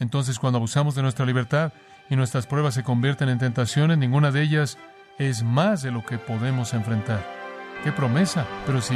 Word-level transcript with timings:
Entonces, 0.00 0.38
cuando 0.38 0.56
abusamos 0.56 0.94
de 0.94 1.02
nuestra 1.02 1.26
libertad 1.26 1.72
y 2.08 2.16
nuestras 2.16 2.46
pruebas 2.46 2.74
se 2.74 2.82
convierten 2.82 3.28
en 3.28 3.38
tentaciones, 3.38 3.98
ninguna 3.98 4.30
de 4.30 4.42
ellas 4.42 4.78
es 5.18 5.42
más 5.42 5.82
de 5.82 5.90
lo 5.90 6.04
que 6.04 6.16
podemos 6.16 6.72
enfrentar. 6.72 7.22
¡Qué 7.84 7.92
promesa! 7.92 8.46
Pero 8.66 8.80
si 8.80 8.94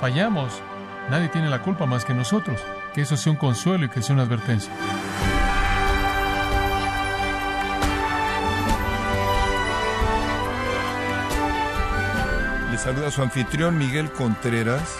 fallamos, 0.00 0.60
nadie 1.08 1.28
tiene 1.28 1.48
la 1.48 1.62
culpa 1.62 1.86
más 1.86 2.04
que 2.04 2.14
nosotros. 2.14 2.60
Que 2.92 3.02
eso 3.02 3.16
sea 3.16 3.32
un 3.32 3.38
consuelo 3.38 3.86
y 3.86 3.88
que 3.88 4.02
sea 4.02 4.14
una 4.14 4.24
advertencia. 4.24 4.72
Le 12.72 12.78
saluda 12.78 13.12
su 13.12 13.22
anfitrión 13.22 13.78
Miguel 13.78 14.10
Contreras, 14.10 14.98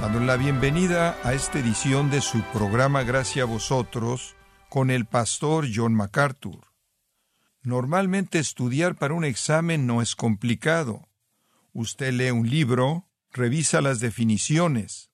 dando 0.00 0.20
la 0.20 0.36
bienvenida 0.36 1.18
a 1.22 1.34
esta 1.34 1.58
edición 1.58 2.10
de 2.10 2.22
su 2.22 2.40
programa 2.54 3.02
Gracias 3.02 3.42
a 3.42 3.46
vosotros 3.46 4.39
con 4.70 4.90
el 4.90 5.04
pastor 5.04 5.66
John 5.74 5.94
MacArthur. 5.94 6.68
Normalmente 7.62 8.38
estudiar 8.38 8.94
para 8.94 9.14
un 9.14 9.24
examen 9.24 9.84
no 9.84 10.00
es 10.00 10.14
complicado. 10.14 11.08
Usted 11.72 12.12
lee 12.12 12.30
un 12.30 12.48
libro, 12.48 13.08
revisa 13.32 13.80
las 13.80 13.98
definiciones, 13.98 15.10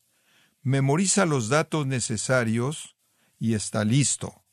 memoriza 0.63 1.25
los 1.25 1.49
datos 1.49 1.87
necesarios 1.87 2.97
y 3.39 3.55
está 3.55 3.85
listo. 3.85 4.45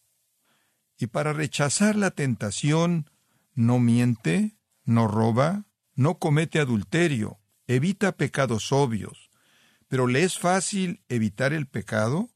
Y 0.98 1.08
para 1.08 1.34
rechazar 1.34 1.98
la 1.98 2.12
tentación, 2.12 3.12
no 3.56 3.80
miente, 3.80 4.58
no 4.86 5.10
roba, 5.10 5.66
no 5.96 6.18
comete 6.18 6.60
adulterio, 6.60 7.42
evita 7.68 8.14
pecados 8.16 8.72
obvios. 8.72 9.30
Pero 9.90 10.08
¿le 10.08 10.24
es 10.24 10.40
fácil 10.40 11.04
evitar 11.10 11.52
el 11.52 11.68
pecado? 11.68 12.30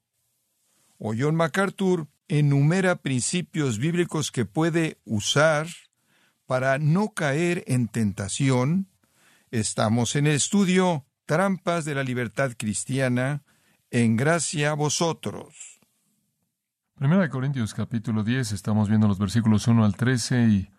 O 0.98 1.14
John 1.18 1.36
MacArthur 1.36 2.10
enumera 2.28 2.98
principios 2.98 3.80
bíblicos 3.80 4.32
que 4.32 4.46
puede 4.46 5.00
usar 5.06 5.68
para 6.46 6.80
no 6.80 7.10
caer 7.10 7.64
en 7.68 7.88
tentación. 7.88 8.88
Estamos 9.52 10.16
en 10.16 10.28
el 10.28 10.34
estudio 10.34 11.06
Trampas 11.26 11.86
de 11.86 11.96
la 11.96 12.04
Libertad 12.04 12.52
Cristiana, 12.58 13.44
en 13.92 14.16
gracia 14.16 14.72
a 14.72 14.74
vosotros. 14.74 15.80
Primera 16.96 17.22
de 17.22 17.30
Corintios 17.30 17.74
capítulo 17.74 18.24
10, 18.24 18.54
estamos 18.54 18.90
viendo 18.90 19.08
los 19.08 19.20
versículos 19.20 19.68
1 19.68 19.86
al 19.86 19.96
13 19.96 20.48
y 20.48 20.70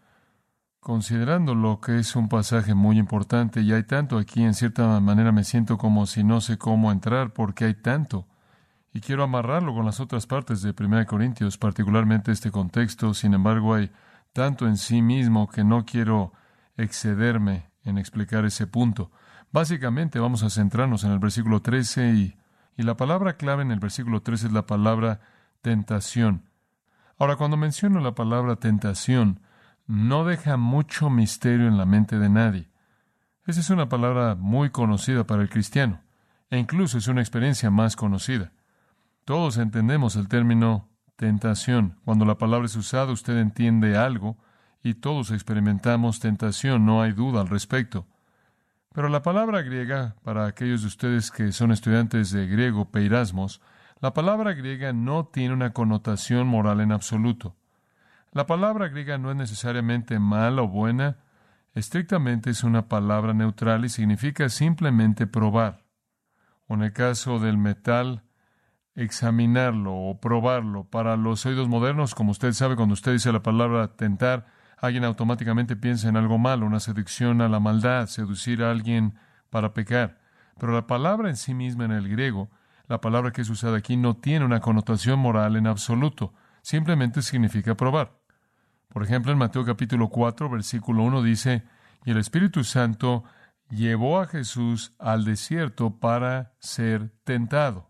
considerando 0.80 1.54
lo 1.54 1.80
que 1.80 1.98
es 1.98 2.16
un 2.16 2.28
pasaje 2.28 2.74
muy 2.74 2.98
importante 2.98 3.60
y 3.60 3.72
hay 3.72 3.84
tanto 3.84 4.18
aquí, 4.18 4.42
en 4.42 4.54
cierta 4.54 5.00
manera 5.00 5.32
me 5.32 5.44
siento 5.44 5.78
como 5.78 6.06
si 6.06 6.24
no 6.24 6.40
sé 6.40 6.58
cómo 6.58 6.90
entrar 6.92 7.32
porque 7.32 7.66
hay 7.66 7.74
tanto. 7.74 8.26
Y 8.92 9.00
quiero 9.00 9.22
amarrarlo 9.22 9.74
con 9.74 9.84
las 9.84 10.00
otras 10.00 10.26
partes 10.26 10.62
de 10.62 10.74
1 10.78 11.06
Corintios, 11.06 11.58
particularmente 11.58 12.32
este 12.32 12.50
contexto. 12.50 13.14
Sin 13.14 13.34
embargo, 13.34 13.74
hay 13.74 13.90
tanto 14.32 14.66
en 14.66 14.76
sí 14.76 15.02
mismo 15.02 15.48
que 15.48 15.64
no 15.64 15.84
quiero 15.84 16.32
excederme 16.76 17.70
en 17.84 17.98
explicar 17.98 18.44
ese 18.44 18.66
punto. 18.66 19.10
Básicamente 19.52 20.18
vamos 20.18 20.42
a 20.42 20.50
centrarnos 20.50 21.04
en 21.04 21.12
el 21.12 21.18
versículo 21.18 21.60
13 21.60 22.10
y, 22.14 22.36
y 22.76 22.82
la 22.82 22.96
palabra 22.96 23.36
clave 23.36 23.62
en 23.62 23.70
el 23.70 23.80
versículo 23.80 24.22
13 24.22 24.48
es 24.48 24.52
la 24.52 24.66
palabra 24.66 25.20
tentación. 25.60 26.50
Ahora, 27.18 27.36
cuando 27.36 27.56
menciono 27.56 28.00
la 28.00 28.14
palabra 28.14 28.56
tentación, 28.56 29.40
no 29.86 30.24
deja 30.24 30.56
mucho 30.56 31.10
misterio 31.10 31.66
en 31.66 31.76
la 31.76 31.86
mente 31.86 32.18
de 32.18 32.28
nadie. 32.28 32.70
Esa 33.46 33.60
es 33.60 33.70
una 33.70 33.88
palabra 33.88 34.34
muy 34.34 34.70
conocida 34.70 35.24
para 35.24 35.42
el 35.42 35.48
cristiano, 35.48 36.02
e 36.50 36.58
incluso 36.58 36.98
es 36.98 37.08
una 37.08 37.22
experiencia 37.22 37.70
más 37.70 37.96
conocida. 37.96 38.52
Todos 39.28 39.58
entendemos 39.58 40.16
el 40.16 40.26
término 40.26 40.88
tentación. 41.16 41.98
Cuando 42.06 42.24
la 42.24 42.38
palabra 42.38 42.64
es 42.64 42.74
usada, 42.76 43.12
usted 43.12 43.36
entiende 43.36 43.94
algo 43.94 44.38
y 44.82 44.94
todos 44.94 45.32
experimentamos 45.32 46.18
tentación, 46.18 46.86
no 46.86 47.02
hay 47.02 47.12
duda 47.12 47.42
al 47.42 47.48
respecto. 47.48 48.06
Pero 48.94 49.10
la 49.10 49.20
palabra 49.20 49.60
griega, 49.60 50.16
para 50.22 50.46
aquellos 50.46 50.80
de 50.80 50.86
ustedes 50.86 51.30
que 51.30 51.52
son 51.52 51.72
estudiantes 51.72 52.30
de 52.30 52.46
griego, 52.46 52.90
peirasmos, 52.90 53.60
la 54.00 54.14
palabra 54.14 54.54
griega 54.54 54.94
no 54.94 55.26
tiene 55.26 55.52
una 55.52 55.74
connotación 55.74 56.46
moral 56.46 56.80
en 56.80 56.92
absoluto. 56.92 57.54
La 58.32 58.46
palabra 58.46 58.88
griega 58.88 59.18
no 59.18 59.30
es 59.30 59.36
necesariamente 59.36 60.18
mala 60.18 60.62
o 60.62 60.68
buena, 60.68 61.18
estrictamente 61.74 62.48
es 62.48 62.64
una 62.64 62.88
palabra 62.88 63.34
neutral 63.34 63.84
y 63.84 63.90
significa 63.90 64.48
simplemente 64.48 65.26
probar. 65.26 65.84
O 66.66 66.72
en 66.76 66.82
el 66.82 66.94
caso 66.94 67.38
del 67.38 67.58
metal, 67.58 68.22
examinarlo 68.98 69.94
o 69.94 70.20
probarlo. 70.20 70.84
Para 70.84 71.16
los 71.16 71.46
oídos 71.46 71.68
modernos, 71.68 72.16
como 72.16 72.32
usted 72.32 72.52
sabe, 72.52 72.74
cuando 72.74 72.94
usted 72.94 73.12
dice 73.12 73.32
la 73.32 73.42
palabra 73.42 73.94
tentar, 73.96 74.46
alguien 74.76 75.04
automáticamente 75.04 75.76
piensa 75.76 76.08
en 76.08 76.16
algo 76.16 76.36
malo, 76.36 76.66
una 76.66 76.80
seducción 76.80 77.40
a 77.40 77.48
la 77.48 77.60
maldad, 77.60 78.06
seducir 78.06 78.62
a 78.62 78.72
alguien 78.72 79.14
para 79.50 79.72
pecar. 79.72 80.18
Pero 80.58 80.72
la 80.72 80.88
palabra 80.88 81.28
en 81.28 81.36
sí 81.36 81.54
misma 81.54 81.84
en 81.84 81.92
el 81.92 82.08
griego, 82.08 82.50
la 82.88 83.00
palabra 83.00 83.30
que 83.30 83.42
es 83.42 83.50
usada 83.50 83.78
aquí, 83.78 83.96
no 83.96 84.16
tiene 84.16 84.44
una 84.44 84.60
connotación 84.60 85.20
moral 85.20 85.54
en 85.54 85.68
absoluto, 85.68 86.34
simplemente 86.62 87.22
significa 87.22 87.76
probar. 87.76 88.18
Por 88.88 89.04
ejemplo, 89.04 89.30
en 89.30 89.38
Mateo 89.38 89.64
capítulo 89.64 90.08
4, 90.08 90.50
versículo 90.50 91.04
1 91.04 91.22
dice, 91.22 91.62
y 92.04 92.10
el 92.10 92.16
Espíritu 92.16 92.64
Santo 92.64 93.22
llevó 93.70 94.20
a 94.20 94.26
Jesús 94.26 94.92
al 94.98 95.24
desierto 95.24 96.00
para 96.00 96.54
ser 96.58 97.12
tentado 97.22 97.87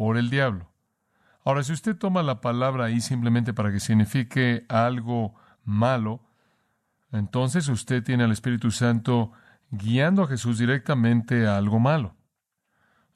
por 0.00 0.16
el 0.16 0.30
diablo. 0.30 0.72
Ahora, 1.44 1.62
si 1.62 1.74
usted 1.74 1.94
toma 1.94 2.22
la 2.22 2.40
palabra 2.40 2.86
ahí 2.86 3.02
simplemente 3.02 3.52
para 3.52 3.70
que 3.70 3.80
signifique 3.80 4.64
algo 4.70 5.34
malo, 5.62 6.22
entonces 7.12 7.68
usted 7.68 8.02
tiene 8.02 8.24
al 8.24 8.32
Espíritu 8.32 8.70
Santo 8.70 9.32
guiando 9.70 10.22
a 10.22 10.26
Jesús 10.26 10.56
directamente 10.56 11.46
a 11.46 11.58
algo 11.58 11.80
malo. 11.80 12.16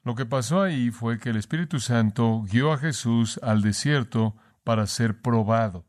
Lo 0.03 0.13
que 0.13 0.27
pasó 0.27 0.61
ahí 0.61 0.91
fue 0.91 1.17
que 1.17 1.31
el 1.31 1.37
Espíritu 1.37 1.79
Santo 1.79 2.43
guió 2.43 2.71
a 2.71 2.77
Jesús 2.77 3.39
al 3.41 3.63
desierto 3.63 4.35
para 4.63 4.85
ser 4.85 5.23
probado. 5.23 5.87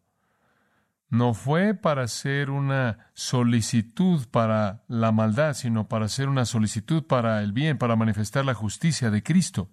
No 1.10 1.34
fue 1.34 1.74
para 1.74 2.04
hacer 2.04 2.48
una 2.48 3.10
solicitud 3.12 4.26
para 4.30 4.82
la 4.88 5.12
maldad, 5.12 5.52
sino 5.52 5.88
para 5.88 6.06
hacer 6.06 6.30
una 6.30 6.46
solicitud 6.46 7.06
para 7.06 7.42
el 7.42 7.52
bien, 7.52 7.76
para 7.76 7.96
manifestar 7.96 8.46
la 8.46 8.54
justicia 8.54 9.10
de 9.10 9.22
Cristo 9.22 9.68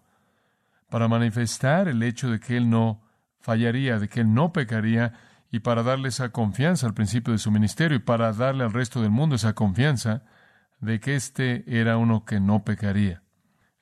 para 0.93 1.07
manifestar 1.07 1.87
el 1.87 2.03
hecho 2.03 2.29
de 2.29 2.39
que 2.39 2.55
Él 2.55 2.69
no 2.69 3.01
fallaría, 3.39 3.97
de 3.97 4.07
que 4.07 4.19
Él 4.19 4.31
no 4.31 4.53
pecaría, 4.53 5.13
y 5.49 5.61
para 5.61 5.81
darle 5.81 6.09
esa 6.09 6.29
confianza 6.29 6.85
al 6.85 6.93
principio 6.93 7.33
de 7.33 7.39
su 7.39 7.49
ministerio 7.49 7.97
y 7.97 7.99
para 7.99 8.31
darle 8.31 8.63
al 8.63 8.73
resto 8.73 9.01
del 9.01 9.09
mundo 9.09 9.35
esa 9.35 9.53
confianza 9.53 10.21
de 10.81 10.99
que 10.99 11.15
éste 11.15 11.63
era 11.65 11.97
uno 11.97 12.25
que 12.25 12.39
no 12.39 12.63
pecaría. 12.63 13.23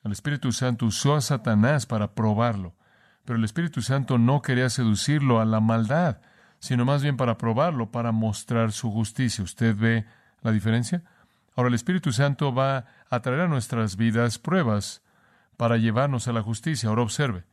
El 0.06 0.14
Espíritu 0.14 0.54
Santo 0.54 0.86
usó 0.86 1.14
a 1.14 1.20
Satanás 1.20 1.86
para 1.86 2.16
probarlo, 2.16 2.78
pero 3.26 3.38
el 3.38 3.44
Espíritu 3.44 3.82
Santo 3.82 4.18
no 4.18 4.42
quería 4.42 4.70
seducirlo 4.70 5.42
a 5.42 5.46
la 5.46 5.60
maldad, 5.60 6.22
sino 6.60 6.86
más 6.86 7.04
bien 7.04 7.18
para 7.18 7.38
probarlo, 7.38 7.92
para 7.92 8.14
mostrar 8.14 8.72
su 8.72 8.90
justicia. 8.90 9.44
¿Usted 9.44 9.76
ve 9.76 10.06
la 10.44 10.54
diferencia? 10.54 11.04
Ahora 11.58 11.68
el 11.68 11.76
Espíritu 11.76 12.14
Santo 12.14 12.54
va 12.54 12.86
a 13.10 13.20
traer 13.20 13.42
a 13.42 13.48
nuestras 13.50 13.98
vidas 13.98 14.40
pruebas 14.40 15.04
para 15.62 15.78
llevarnos 15.78 16.28
a 16.28 16.34
la 16.34 16.42
justicia. 16.42 16.90
Ahora 16.90 17.04
observe, 17.04 17.44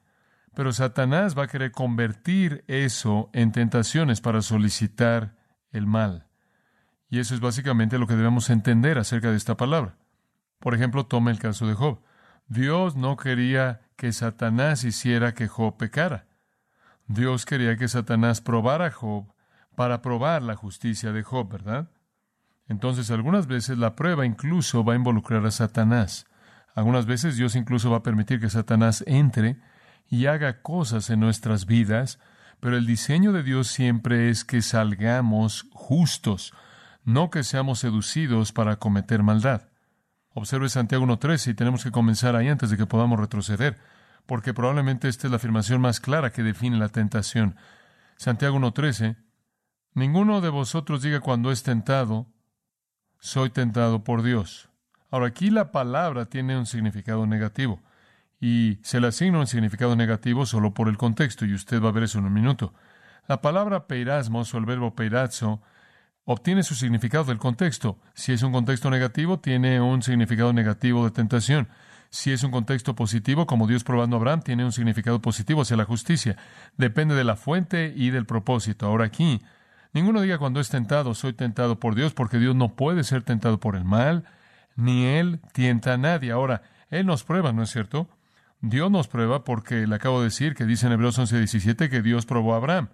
Pero 0.55 0.73
Satanás 0.73 1.37
va 1.37 1.43
a 1.43 1.47
querer 1.47 1.73
convertir 1.73 2.65
eso 2.67 3.29
en 3.35 3.53
tentaciones 3.53 4.23
para 4.23 4.41
solicitar 4.41 5.37
el 5.73 5.87
mal. 5.87 6.27
Y 7.11 7.19
eso 7.19 7.35
es 7.35 7.41
básicamente 7.41 7.99
lo 7.99 8.07
que 8.07 8.17
debemos 8.17 8.49
entender 8.49 8.97
acerca 8.97 9.31
de 9.31 9.37
esta 9.37 9.59
palabra. 9.59 9.99
Por 10.59 10.75
ejemplo, 10.75 11.05
tome 11.05 11.33
el 11.33 11.39
caso 11.39 11.67
de 11.67 11.75
Job. 11.75 12.01
Dios 12.47 12.97
no 12.97 13.19
quería 13.19 13.83
que 13.97 14.11
Satanás 14.15 14.85
hiciera 14.85 15.35
que 15.35 15.47
Job 15.47 15.77
pecara. 15.77 16.25
Dios 17.09 17.45
quería 17.45 17.77
que 17.77 17.89
Satanás 17.89 18.41
probara 18.41 18.87
a 18.87 18.91
Job 18.91 19.35
para 19.75 20.01
probar 20.01 20.41
la 20.41 20.57
justicia 20.57 21.13
de 21.13 21.23
Job, 21.23 21.53
¿verdad? 21.53 21.91
Entonces, 22.69 23.11
algunas 23.11 23.47
veces 23.47 23.77
la 23.77 23.95
prueba 23.95 24.25
incluso 24.25 24.83
va 24.83 24.95
a 24.95 24.97
involucrar 24.97 25.45
a 25.45 25.51
Satanás. 25.51 26.25
Algunas 26.79 27.07
veces 27.07 27.37
Dios 27.37 27.57
incluso 27.57 27.91
va 27.91 27.97
a 27.97 28.03
permitir 28.05 28.39
que 28.39 28.49
Satanás 28.49 29.03
entre 29.09 29.57
y 30.09 30.27
haga 30.27 30.63
cosas 30.63 31.11
en 31.11 31.19
nuestras 31.19 31.67
vidas, 31.67 32.21
pero 32.61 32.77
el 32.77 32.87
diseño 32.87 33.33
de 33.33 33.43
Dios 33.43 33.67
siempre 33.67 34.31
es 34.31 34.45
que 34.45 34.63
salgamos 34.63 35.67
justos, 35.73 36.55
no 37.03 37.31
que 37.31 37.43
seamos 37.43 37.81
seducidos 37.81 38.53
para 38.53 38.77
cometer 38.77 39.25
maldad. 39.25 39.63
Observe 40.35 40.69
Santiago 40.69 41.05
1.13 41.05 41.51
y 41.51 41.55
tenemos 41.55 41.83
que 41.83 41.91
comenzar 41.91 42.37
ahí 42.37 42.47
antes 42.47 42.71
de 42.71 42.77
que 42.77 42.87
podamos 42.87 43.19
retroceder, 43.19 43.77
porque 44.25 44.55
probablemente 44.55 45.09
esta 45.09 45.27
es 45.27 45.33
la 45.33 45.39
afirmación 45.39 45.81
más 45.81 45.99
clara 45.99 46.31
que 46.31 46.45
define 46.45 46.77
la 46.79 46.91
tentación. 46.91 47.57
Santiago 48.19 48.57
1.13, 48.57 49.17
ninguno 49.95 50.41
de 50.41 50.51
vosotros 50.51 51.03
diga 51.03 51.19
cuando 51.19 51.51
es 51.51 51.65
tentado, 51.65 52.29
soy 53.19 53.51
tentado 53.51 54.05
por 54.05 54.23
Dios. 54.23 54.69
Ahora 55.11 55.29
aquí 55.29 55.51
la 55.51 55.73
palabra 55.73 56.27
tiene 56.27 56.59
un 56.59 56.67
significado 56.67 57.27
negativo 57.27 57.81
y 58.41 58.79
se 58.83 59.01
le 59.01 59.09
asigna 59.09 59.41
un 59.41 59.47
significado 59.47 59.97
negativo 59.97 60.47
solo 60.47 60.75
por 60.75 60.89
el 60.89 60.97
contexto 60.97 61.45
y 61.45 61.55
usted 61.55 61.83
va 61.83 61.89
a 61.89 61.93
ver 61.93 62.05
eso 62.05 62.19
en 62.19 62.27
un 62.27 62.33
minuto. 62.33 62.75
La 63.27 63.41
palabra 63.41 63.87
peirasmos 63.87 64.55
o 64.55 64.59
el 64.59 64.65
verbo 64.65 64.95
peirazo 64.95 65.61
obtiene 66.25 66.63
su 66.63 66.75
significado 66.75 67.25
del 67.25 67.39
contexto. 67.39 67.99
Si 68.15 68.33
es 68.33 68.43
un 68.43 68.53
contexto 68.53 68.91
negativo, 68.91 69.39
tiene 69.41 69.81
un 69.81 70.03
significado 70.03 70.53
negativo 70.53 71.05
de 71.05 71.11
tentación. 71.11 71.69
Si 72.11 72.33
es 72.33 72.43
un 72.43 72.51
contexto 72.51 72.95
positivo, 72.95 73.47
como 73.47 73.67
Dios 73.67 73.85
probando 73.85 74.17
a 74.17 74.19
Abraham, 74.19 74.43
tiene 74.43 74.65
un 74.65 74.73
significado 74.73 75.21
positivo 75.21 75.63
hacia 75.63 75.77
la 75.77 75.85
justicia. 75.85 76.37
Depende 76.77 77.15
de 77.15 77.25
la 77.25 77.37
fuente 77.37 77.93
y 77.95 78.11
del 78.11 78.25
propósito. 78.25 78.87
Ahora 78.87 79.07
aquí, 79.07 79.43
ninguno 79.93 80.21
diga 80.21 80.39
cuando 80.39 80.61
es 80.61 80.69
tentado, 80.69 81.15
soy 81.15 81.33
tentado 81.33 81.81
por 81.81 81.95
Dios, 81.95 82.15
porque 82.15 82.39
Dios 82.39 82.55
no 82.55 82.77
puede 82.77 83.05
ser 83.05 83.23
tentado 83.23 83.59
por 83.59 83.77
el 83.77 83.85
mal, 83.85 84.25
ni 84.79 85.07
Él 85.07 85.41
tienta 85.53 85.95
a 85.95 85.99
nadie. 85.99 86.31
Ahora, 86.31 86.63
Él 86.89 87.05
nos 87.05 87.25
prueba, 87.25 87.53
¿no 87.53 87.65
es 87.65 87.71
cierto? 87.71 88.09
Dios 88.61 88.91
nos 88.93 89.09
prueba 89.09 89.43
porque 89.43 89.89
le 89.89 89.95
acabo 89.97 90.21
de 90.21 90.27
decir 90.27 90.55
que 90.55 90.67
dice 90.67 90.87
en 90.87 90.93
Hebreos 90.93 91.19
11:17 91.19 91.91
que 91.91 92.01
Dios 92.01 92.27
probó 92.27 92.55
a 92.55 92.59
Abraham. 92.59 92.89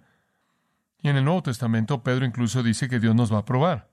Y 0.99 1.09
en 1.09 1.17
el 1.17 1.23
Nuevo 1.23 1.43
Testamento 1.43 2.01
Pedro 2.01 2.25
incluso 2.25 2.63
dice 2.63 2.89
que 2.89 2.99
Dios 2.99 3.13
nos 3.15 3.31
va 3.31 3.39
a 3.39 3.45
probar. 3.45 3.91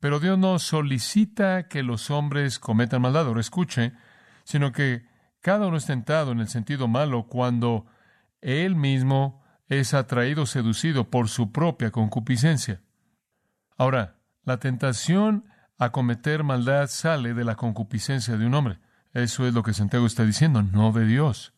Pero 0.00 0.20
Dios 0.20 0.38
no 0.38 0.58
solicita 0.58 1.66
que 1.66 1.82
los 1.82 2.10
hombres 2.10 2.58
cometan 2.58 3.00
maldad, 3.00 3.26
o 3.26 3.40
escuche, 3.40 3.94
sino 4.44 4.72
que 4.72 5.06
cada 5.40 5.66
uno 5.66 5.78
es 5.78 5.86
tentado 5.86 6.32
en 6.32 6.40
el 6.40 6.48
sentido 6.48 6.88
malo 6.88 7.26
cuando 7.26 7.86
él 8.42 8.76
mismo 8.76 9.42
es 9.68 9.94
atraído, 9.94 10.44
seducido 10.44 11.08
por 11.08 11.30
su 11.30 11.52
propia 11.52 11.90
concupiscencia. 11.90 12.82
Ahora, 13.78 14.18
la 14.42 14.58
tentación 14.58 15.46
a 15.84 15.92
cometer 15.92 16.44
maldad 16.44 16.88
sale 16.88 17.34
de 17.34 17.44
la 17.44 17.56
concupiscencia 17.56 18.36
de 18.36 18.46
un 18.46 18.54
hombre. 18.54 18.78
Eso 19.12 19.46
es 19.46 19.54
lo 19.54 19.62
que 19.62 19.74
Santiago 19.74 20.06
está 20.06 20.24
diciendo, 20.24 20.62
no 20.62 20.92
de 20.92 21.06
Dios. 21.06 21.54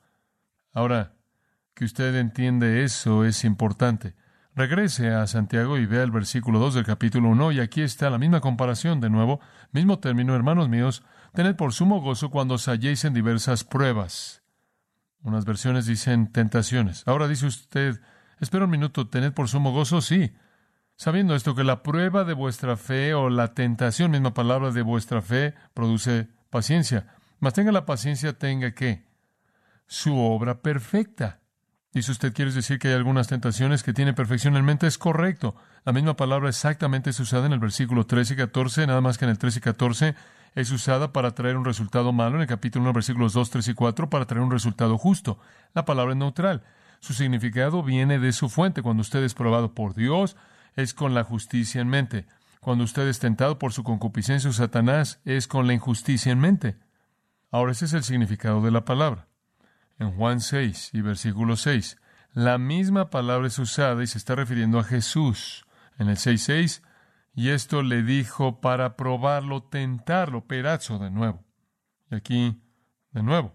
Ahora, 0.72 1.14
que 1.74 1.84
usted 1.84 2.14
entiende 2.16 2.84
eso 2.84 3.24
es 3.24 3.44
importante. 3.44 4.14
Regrese 4.54 5.10
a 5.10 5.26
Santiago 5.26 5.76
y 5.76 5.84
vea 5.84 6.02
el 6.02 6.10
versículo 6.10 6.58
2 6.58 6.74
del 6.74 6.86
capítulo 6.86 7.28
1 7.28 7.52
y 7.52 7.60
aquí 7.60 7.82
está 7.82 8.08
la 8.08 8.18
misma 8.18 8.40
comparación 8.40 9.00
de 9.00 9.10
nuevo, 9.10 9.40
mismo 9.72 9.98
término, 9.98 10.34
hermanos 10.34 10.70
míos, 10.70 11.02
tened 11.34 11.56
por 11.56 11.74
sumo 11.74 12.00
gozo 12.00 12.30
cuando 12.30 12.54
os 12.54 12.66
halléis 12.66 13.04
en 13.04 13.12
diversas 13.12 13.64
pruebas. 13.64 14.42
Unas 15.20 15.44
versiones 15.44 15.84
dicen 15.84 16.32
tentaciones. 16.32 17.02
Ahora 17.06 17.28
dice 17.28 17.46
usted, 17.46 18.00
espera 18.40 18.64
un 18.64 18.70
minuto, 18.70 19.08
tened 19.08 19.32
por 19.32 19.48
sumo 19.48 19.72
gozo, 19.72 20.00
sí. 20.00 20.32
Sabiendo 20.96 21.34
esto 21.34 21.54
que 21.54 21.64
la 21.64 21.82
prueba 21.82 22.24
de 22.24 22.32
vuestra 22.34 22.76
fe 22.76 23.14
o 23.14 23.28
la 23.28 23.54
tentación, 23.54 24.10
misma 24.10 24.34
palabra 24.34 24.70
de 24.70 24.82
vuestra 24.82 25.22
fe, 25.22 25.54
produce 25.74 26.28
paciencia. 26.50 27.14
Mas 27.38 27.52
tenga 27.52 27.72
la 27.72 27.86
paciencia, 27.86 28.32
tenga 28.32 28.72
qué? 28.72 29.04
Su 29.86 30.18
obra 30.18 30.62
perfecta 30.62 31.40
y 31.96 32.02
si 32.02 32.12
usted 32.12 32.34
quiere 32.34 32.52
decir 32.52 32.78
que 32.78 32.88
hay 32.88 32.94
algunas 32.94 33.26
tentaciones 33.26 33.82
que 33.82 33.94
tienen 33.94 34.14
perfección 34.14 34.54
en 34.54 34.66
mente, 34.66 34.86
es 34.86 34.98
correcto. 34.98 35.56
La 35.86 35.94
misma 35.94 36.14
palabra 36.14 36.50
exactamente 36.50 37.08
es 37.08 37.18
usada 37.20 37.46
en 37.46 37.54
el 37.54 37.58
versículo 37.58 38.04
13 38.04 38.34
y 38.34 38.36
14, 38.36 38.86
nada 38.86 39.00
más 39.00 39.16
que 39.16 39.24
en 39.24 39.30
el 39.30 39.38
13 39.38 39.60
y 39.60 39.62
14 39.62 40.14
es 40.56 40.70
usada 40.72 41.14
para 41.14 41.30
traer 41.30 41.56
un 41.56 41.64
resultado 41.64 42.12
malo, 42.12 42.36
en 42.36 42.42
el 42.42 42.48
capítulo 42.48 42.82
1, 42.82 42.92
versículos 42.92 43.32
2, 43.32 43.48
3 43.48 43.68
y 43.68 43.72
4, 43.72 44.10
para 44.10 44.26
traer 44.26 44.44
un 44.44 44.50
resultado 44.50 44.98
justo. 44.98 45.38
La 45.72 45.86
palabra 45.86 46.12
es 46.12 46.18
neutral. 46.18 46.64
Su 47.00 47.14
significado 47.14 47.82
viene 47.82 48.18
de 48.18 48.34
su 48.34 48.50
fuente. 48.50 48.82
Cuando 48.82 49.00
usted 49.00 49.22
es 49.24 49.32
probado 49.32 49.72
por 49.72 49.94
Dios, 49.94 50.36
es 50.76 50.94
con 50.94 51.14
la 51.14 51.24
justicia 51.24 51.80
en 51.80 51.88
mente. 51.88 52.26
Cuando 52.60 52.84
usted 52.84 53.08
es 53.08 53.18
tentado 53.18 53.58
por 53.58 53.72
su 53.72 53.82
concupiscencia 53.82 54.50
o 54.50 54.52
Satanás, 54.52 55.20
es 55.24 55.48
con 55.48 55.66
la 55.66 55.74
injusticia 55.74 56.30
en 56.30 56.38
mente. 56.38 56.76
Ahora, 57.50 57.72
ese 57.72 57.86
es 57.86 57.92
el 57.92 58.04
significado 58.04 58.60
de 58.62 58.70
la 58.70 58.84
palabra 58.84 59.28
en 59.98 60.12
Juan 60.12 60.40
6 60.40 60.90
y 60.92 61.00
versículo 61.00 61.56
6. 61.56 61.96
La 62.32 62.58
misma 62.58 63.10
palabra 63.10 63.46
es 63.46 63.58
usada 63.58 64.02
y 64.02 64.06
se 64.06 64.18
está 64.18 64.34
refiriendo 64.34 64.78
a 64.78 64.84
Jesús. 64.84 65.64
En 65.98 66.08
el 66.08 66.16
6.6, 66.16 66.82
y 67.34 67.48
esto 67.48 67.82
le 67.82 68.02
dijo 68.02 68.60
para 68.60 68.96
probarlo, 68.96 69.62
tentarlo, 69.62 70.46
perazo 70.46 70.98
de 70.98 71.10
nuevo. 71.10 71.42
Y 72.10 72.16
aquí, 72.16 72.62
de 73.12 73.22
nuevo, 73.22 73.54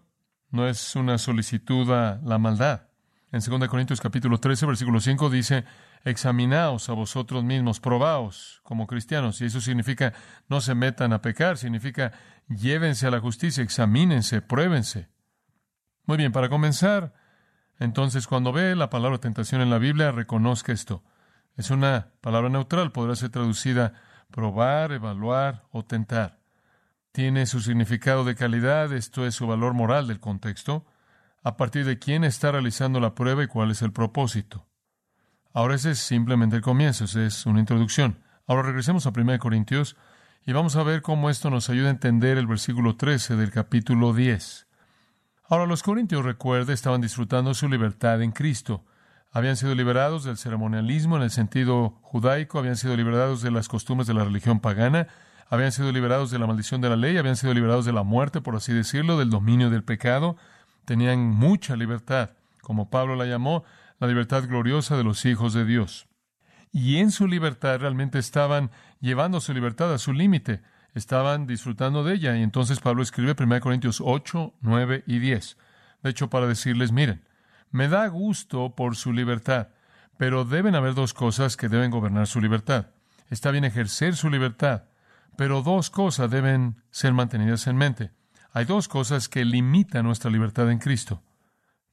no 0.50 0.68
es 0.68 0.96
una 0.96 1.20
solicitud 1.20 1.90
a 1.92 2.20
la 2.24 2.40
maldad. 2.40 2.88
En 3.32 3.42
2 3.42 3.70
Corintios 3.70 4.02
capítulo 4.02 4.40
13, 4.40 4.66
versículo 4.66 5.00
5 5.00 5.30
dice, 5.30 5.66
examinaos 6.04 6.90
a 6.90 6.94
vosotros 6.94 7.44
mismos, 7.44 7.80
probaos 7.80 8.62
como 8.64 8.88
cristianos. 8.88 9.42
Y 9.42 9.46
eso 9.46 9.62
significa 9.62 10.14
no 10.48 10.62
se 10.62 10.76
metan 10.76 11.14
a 11.14 11.22
pecar, 11.22 11.58
significa 11.58 12.12
llévense 12.48 13.08
a 13.08 13.12
la 13.12 13.20
justicia, 13.20 13.64
examínense, 13.64 14.42
pruébense. 14.42 15.10
Muy 16.06 16.18
bien, 16.18 16.32
para 16.32 16.50
comenzar, 16.50 17.14
entonces 17.80 18.28
cuando 18.28 18.52
ve 18.52 18.76
la 18.76 18.90
palabra 18.90 19.20
tentación 19.20 19.62
en 19.62 19.70
la 19.70 19.78
Biblia, 19.78 20.12
reconozca 20.12 20.72
esto. 20.72 21.04
Es 21.56 21.70
una 21.70 22.12
palabra 22.22 22.50
neutral, 22.50 22.92
podrá 22.92 23.16
ser 23.16 23.30
traducida 23.30 23.94
probar, 24.32 24.92
evaluar 24.94 25.66
o 25.72 25.84
tentar. 25.84 26.40
Tiene 27.12 27.46
su 27.46 27.60
significado 27.60 28.24
de 28.24 28.36
calidad, 28.36 28.94
esto 28.94 29.26
es 29.26 29.36
su 29.36 29.46
valor 29.46 29.74
moral 29.74 30.08
del 30.08 30.20
contexto, 30.20 30.86
a 31.44 31.58
partir 31.58 31.86
de 31.86 32.00
quién 32.00 32.24
está 32.24 32.52
realizando 32.52 33.00
la 33.00 33.16
prueba 33.16 33.44
y 33.44 33.48
cuál 33.48 33.72
es 33.72 33.82
el 33.82 33.92
propósito. 33.92 34.71
Ahora 35.54 35.76
ese 35.76 35.92
es 35.92 36.00
simplemente 36.00 36.56
el 36.56 36.62
comienzo, 36.62 37.06
es 37.06 37.46
una 37.46 37.60
introducción. 37.60 38.24
Ahora 38.48 38.64
regresemos 38.64 39.06
a 39.06 39.10
1 39.10 39.38
Corintios 39.40 39.98
y 40.46 40.54
vamos 40.54 40.78
a 40.78 40.84
ver 40.84 41.02
cómo 41.02 41.30
esto 41.30 41.50
nos 41.50 41.70
ayuda 41.70 41.88
a 41.88 41.92
entender 41.92 42.38
el 42.38 42.48
versículo 42.48 42.96
13 42.96 43.36
del 43.36 43.52
capítulo 43.52 44.14
10. 44.14 44.68
Ahora 45.50 45.66
los 45.66 45.84
corintios, 45.84 46.24
recuerde, 46.24 46.72
estaban 46.72 47.02
disfrutando 47.02 47.54
su 47.54 47.68
libertad 47.68 48.22
en 48.22 48.32
Cristo. 48.32 48.86
Habían 49.30 49.58
sido 49.58 49.76
liberados 49.76 50.24
del 50.24 50.38
ceremonialismo 50.38 51.18
en 51.18 51.24
el 51.24 51.32
sentido 51.32 52.00
judaico, 52.02 52.58
habían 52.58 52.78
sido 52.78 52.96
liberados 52.96 53.42
de 53.42 53.52
las 53.52 53.68
costumbres 53.68 54.08
de 54.08 54.14
la 54.14 54.24
religión 54.24 54.62
pagana, 54.62 55.08
habían 55.50 55.74
sido 55.74 55.92
liberados 55.92 56.32
de 56.32 56.40
la 56.40 56.48
maldición 56.48 56.80
de 56.80 56.90
la 56.90 56.96
ley, 56.96 57.18
habían 57.18 57.36
sido 57.36 57.54
liberados 57.54 57.84
de 57.84 57.92
la 57.92 58.04
muerte, 58.04 58.40
por 58.40 58.56
así 58.56 58.72
decirlo, 58.72 59.18
del 59.18 59.30
dominio 59.30 59.70
del 59.70 59.84
pecado. 59.84 60.38
Tenían 60.86 61.20
mucha 61.30 61.76
libertad, 61.76 62.30
como 62.62 62.90
Pablo 62.90 63.18
la 63.18 63.26
llamó, 63.26 63.66
la 64.02 64.08
libertad 64.08 64.44
gloriosa 64.50 64.98
de 64.98 65.06
los 65.06 65.24
hijos 65.24 65.54
de 65.54 65.64
Dios. 65.64 66.10
Y 66.74 66.98
en 66.98 67.12
su 67.12 67.26
libertad 67.28 67.80
realmente 67.80 68.20
estaban 68.20 68.72
llevando 69.00 69.40
su 69.40 69.54
libertad 69.54 69.94
a 69.94 69.98
su 69.98 70.12
límite 70.12 70.62
estaban 70.94 71.48
disfrutando 71.48 72.04
de 72.04 72.16
ella. 72.16 72.38
Y 72.38 72.44
entonces 72.44 72.80
Pablo 72.80 73.04
escribe 73.04 73.36
1 73.38 73.60
Corintios 73.62 74.02
8, 74.04 74.56
9 74.62 75.04
y 75.08 75.20
10. 75.20 75.58
De 76.04 76.10
hecho, 76.10 76.30
para 76.30 76.48
decirles, 76.48 76.92
miren, 76.92 77.24
me 77.70 77.88
da 77.88 78.08
gusto 78.08 78.76
por 78.76 78.96
su 78.96 79.14
libertad, 79.14 79.70
pero 80.18 80.46
deben 80.46 80.76
haber 80.76 80.94
dos 80.94 81.14
cosas 81.14 81.58
que 81.58 81.70
deben 81.70 81.92
gobernar 81.92 82.28
su 82.28 82.42
libertad. 82.42 82.88
Está 83.30 83.52
bien 83.52 83.64
ejercer 83.64 84.16
su 84.16 84.30
libertad, 84.30 84.86
pero 85.38 85.62
dos 85.62 85.90
cosas 85.90 86.30
deben 86.30 86.82
ser 86.90 87.14
mantenidas 87.14 87.68
en 87.68 87.78
mente. 87.78 88.12
Hay 88.52 88.66
dos 88.66 88.88
cosas 88.90 89.30
que 89.30 89.46
limitan 89.46 90.06
nuestra 90.06 90.30
libertad 90.30 90.70
en 90.70 90.80
Cristo. 90.80 91.24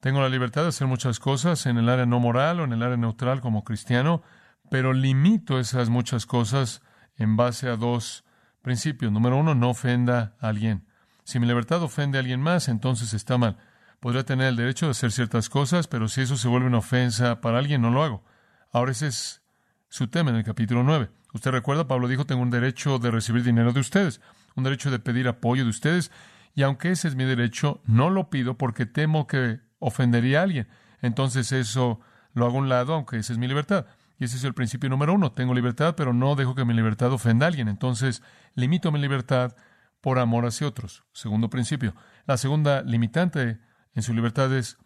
Tengo 0.01 0.21
la 0.21 0.29
libertad 0.29 0.63
de 0.63 0.69
hacer 0.69 0.87
muchas 0.87 1.19
cosas 1.19 1.67
en 1.67 1.77
el 1.79 1.89
área 1.89 2.07
no 2.07 2.21
moral 2.21 2.61
o 2.61 2.65
en 2.65 2.73
el 2.73 2.83
área 2.83 2.97
neutral 2.97 3.41
como 3.41 3.65
cristiano, 3.65 4.23
pero 4.71 4.93
limito 4.93 5.59
esas 5.59 5.89
muchas 5.89 6.27
cosas 6.27 6.83
en 7.17 7.37
base 7.37 7.69
a 7.69 7.77
dos 7.77 8.25
Principio 8.63 9.11
número 9.11 9.37
uno, 9.37 9.55
no 9.55 9.71
ofenda 9.71 10.37
a 10.41 10.49
alguien. 10.49 10.85
Si 11.25 11.39
mi 11.39 11.47
libertad 11.47 11.83
ofende 11.83 12.19
a 12.19 12.21
alguien 12.21 12.41
más, 12.41 12.69
entonces 12.69 13.15
está 13.15 13.39
mal. 13.39 13.57
Podría 14.01 14.25
tener 14.25 14.49
el 14.49 14.57
derecho 14.57 14.87
de 14.87 14.91
hacer 14.91 15.13
ciertas 15.13 15.49
cosas, 15.49 15.89
pero 15.89 16.09
si 16.09 16.23
eso 16.23 16.37
se 16.37 16.49
vuelve 16.49 16.67
una 16.67 16.79
ofensa 16.79 17.41
para 17.41 17.59
alguien, 17.59 17.83
no 17.83 17.91
lo 17.91 18.03
hago. 18.03 18.25
Ahora 18.73 18.93
ese 18.93 19.07
es 19.07 19.43
su 19.89 20.09
tema 20.09 20.31
en 20.31 20.37
el 20.37 20.45
capítulo 20.45 20.83
9. 20.83 21.09
Usted 21.33 21.51
recuerda, 21.51 21.89
Pablo 21.89 22.09
dijo, 22.09 22.27
tengo 22.27 22.43
un 22.43 22.51
derecho 22.51 22.99
de 22.99 23.11
recibir 23.11 23.43
dinero 23.43 23.73
de 23.73 23.81
ustedes, 23.81 24.21
un 24.55 24.65
derecho 24.65 24.91
de 24.91 24.99
pedir 24.99 25.29
apoyo 25.29 25.65
de 25.65 25.71
ustedes, 25.71 26.11
y 26.55 26.63
aunque 26.63 26.91
ese 26.91 27.09
es 27.09 27.15
mi 27.15 27.25
derecho, 27.25 27.81
no 27.87 28.11
lo 28.11 28.29
pido 28.31 28.59
porque 28.59 28.87
temo 28.87 29.27
que 29.27 29.61
ofendería 29.79 30.41
a 30.41 30.43
alguien. 30.45 30.69
Entonces 31.01 31.53
eso 31.53 32.01
lo 32.35 32.47
hago 32.47 32.57
a 32.57 32.61
un 32.61 32.69
lado, 32.69 32.95
aunque 32.95 33.19
esa 33.19 33.33
es 33.33 33.39
mi 33.39 33.49
libertad. 33.49 33.87
Y 34.19 34.25
ese 34.25 34.37
es 34.37 34.45
el 34.45 34.55
principio 34.55 34.91
número 34.91 35.15
uno. 35.15 35.33
Tengo 35.33 35.55
libertad, 35.55 35.95
pero 35.97 36.13
no 36.13 36.35
dejo 36.35 36.55
que 36.55 36.65
mi 36.65 36.75
libertad 36.75 37.13
ofenda 37.13 37.47
a 37.47 37.49
alguien. 37.49 37.69
Entonces, 37.69 38.23
limito 38.55 38.91
mi 38.91 38.99
libertad 38.99 39.55
por 40.01 40.19
amor 40.19 40.47
hacia 40.47 40.67
otros. 40.67 41.05
Segundo 41.13 41.51
principio. 41.51 41.95
La 42.27 42.37
segunda 42.37 42.83
limitante 42.83 43.61
en 43.95 44.03
su 44.03 44.13
libertad 44.15 44.53
es, 44.57 44.77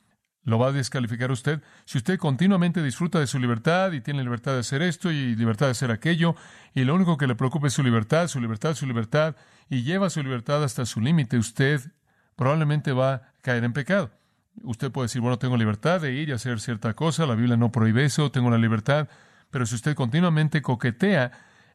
¿lo 0.43 0.59
va 0.59 0.69
a 0.69 0.73
descalificar 0.73 1.31
usted? 1.31 1.63
Si 1.87 1.99
usted 1.99 2.19
continuamente 2.19 2.83
disfruta 2.83 3.21
de 3.21 3.27
su 3.27 3.39
libertad 3.39 3.93
y 3.93 4.01
tiene 4.01 4.23
libertad 4.23 4.53
de 4.53 4.61
hacer 4.61 4.83
esto 4.83 5.11
y 5.11 5.35
libertad 5.35 5.67
de 5.67 5.73
hacer 5.73 5.91
aquello, 5.91 6.35
y 6.75 6.85
lo 6.85 6.95
único 6.95 7.17
que 7.17 7.27
le 7.27 7.35
preocupa 7.35 7.69
es 7.69 7.73
su 7.73 7.83
libertad, 7.83 8.29
su 8.29 8.41
libertad, 8.41 8.75
su 8.75 8.87
libertad, 8.87 9.37
y 9.69 9.83
lleva 9.83 10.11
su 10.11 10.23
libertad 10.23 10.63
hasta 10.63 10.85
su 10.85 11.01
límite, 11.01 11.39
usted 11.39 11.81
probablemente 12.37 12.93
va 12.93 13.15
a 13.15 13.23
caer 13.41 13.65
en 13.65 13.73
pecado. 13.73 14.11
Usted 14.63 14.91
puede 14.91 15.07
decir, 15.07 15.21
bueno, 15.21 15.39
tengo 15.39 15.57
libertad 15.57 16.01
de 16.01 16.13
ir 16.13 16.29
y 16.29 16.33
hacer 16.33 16.61
cierta 16.61 16.95
cosa, 16.95 17.27
la 17.27 17.35
Biblia 17.35 17.57
no 17.57 17.73
prohíbe 17.73 18.05
eso, 18.05 18.31
tengo 18.31 18.51
la 18.51 18.59
libertad, 18.59 19.09
pero 19.51 19.67
si 19.67 19.75
usted 19.75 19.95
continuamente 19.95 20.63
coquetea 20.63 21.33